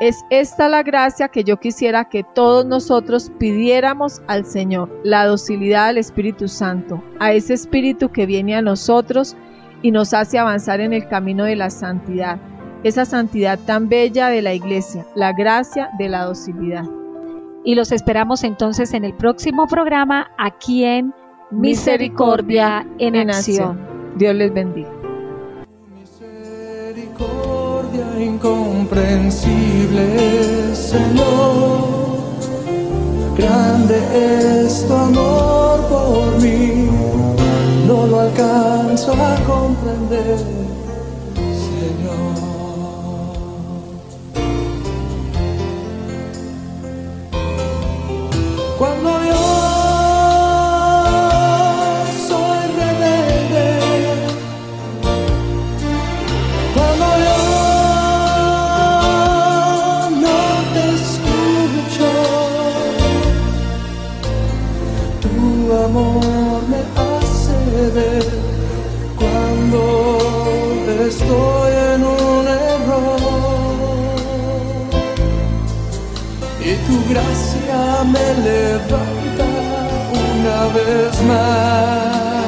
es 0.00 0.24
esta 0.30 0.68
la 0.68 0.82
gracia 0.82 1.28
que 1.28 1.44
yo 1.44 1.58
quisiera 1.58 2.04
que 2.04 2.22
todos 2.22 2.66
nosotros 2.66 3.30
pidiéramos 3.38 4.20
al 4.26 4.44
Señor, 4.44 4.90
la 5.04 5.24
docilidad 5.24 5.88
al 5.88 5.98
Espíritu 5.98 6.48
Santo, 6.48 7.02
a 7.18 7.32
ese 7.32 7.54
Espíritu 7.54 8.10
que 8.10 8.26
viene 8.26 8.56
a 8.56 8.62
nosotros 8.62 9.36
y 9.82 9.90
nos 9.90 10.12
hace 10.12 10.38
avanzar 10.38 10.80
en 10.80 10.92
el 10.92 11.08
camino 11.08 11.44
de 11.44 11.56
la 11.56 11.70
santidad, 11.70 12.38
esa 12.82 13.04
santidad 13.04 13.58
tan 13.60 13.88
bella 13.88 14.28
de 14.28 14.42
la 14.42 14.52
iglesia, 14.52 15.06
la 15.14 15.32
gracia 15.32 15.90
de 15.98 16.08
la 16.08 16.24
docilidad. 16.24 16.84
Y 17.64 17.74
los 17.74 17.90
esperamos 17.90 18.44
entonces 18.44 18.92
en 18.94 19.04
el 19.04 19.14
próximo 19.14 19.66
programa 19.66 20.30
aquí 20.38 20.84
en 20.84 21.12
Misericordia 21.50 22.86
en, 22.98 23.30
acción. 23.30 23.78
Dios 24.16 24.34
les 24.34 24.52
bendiga. 24.52 24.95
Incomprensible, 28.26 30.74
Señor. 30.74 31.96
Grande 33.36 34.00
es 34.14 34.86
tu 34.86 34.94
amor 34.94 35.80
por 35.88 36.40
mí, 36.42 36.88
no 37.86 38.06
lo 38.06 38.20
alcanzo 38.20 39.12
a 39.12 39.36
comprender, 39.44 40.38
vez 80.76 81.22
más. 81.22 82.44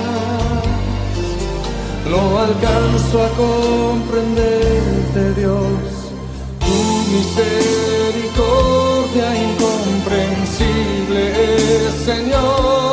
No 2.10 2.20
alcanzo 2.38 3.16
a 3.22 3.28
comprenderte, 3.44 5.22
Dios, 5.40 5.78
tu 6.60 6.76
misericordia 7.14 9.28
incomprensible, 9.46 11.22
Señor. 12.04 12.88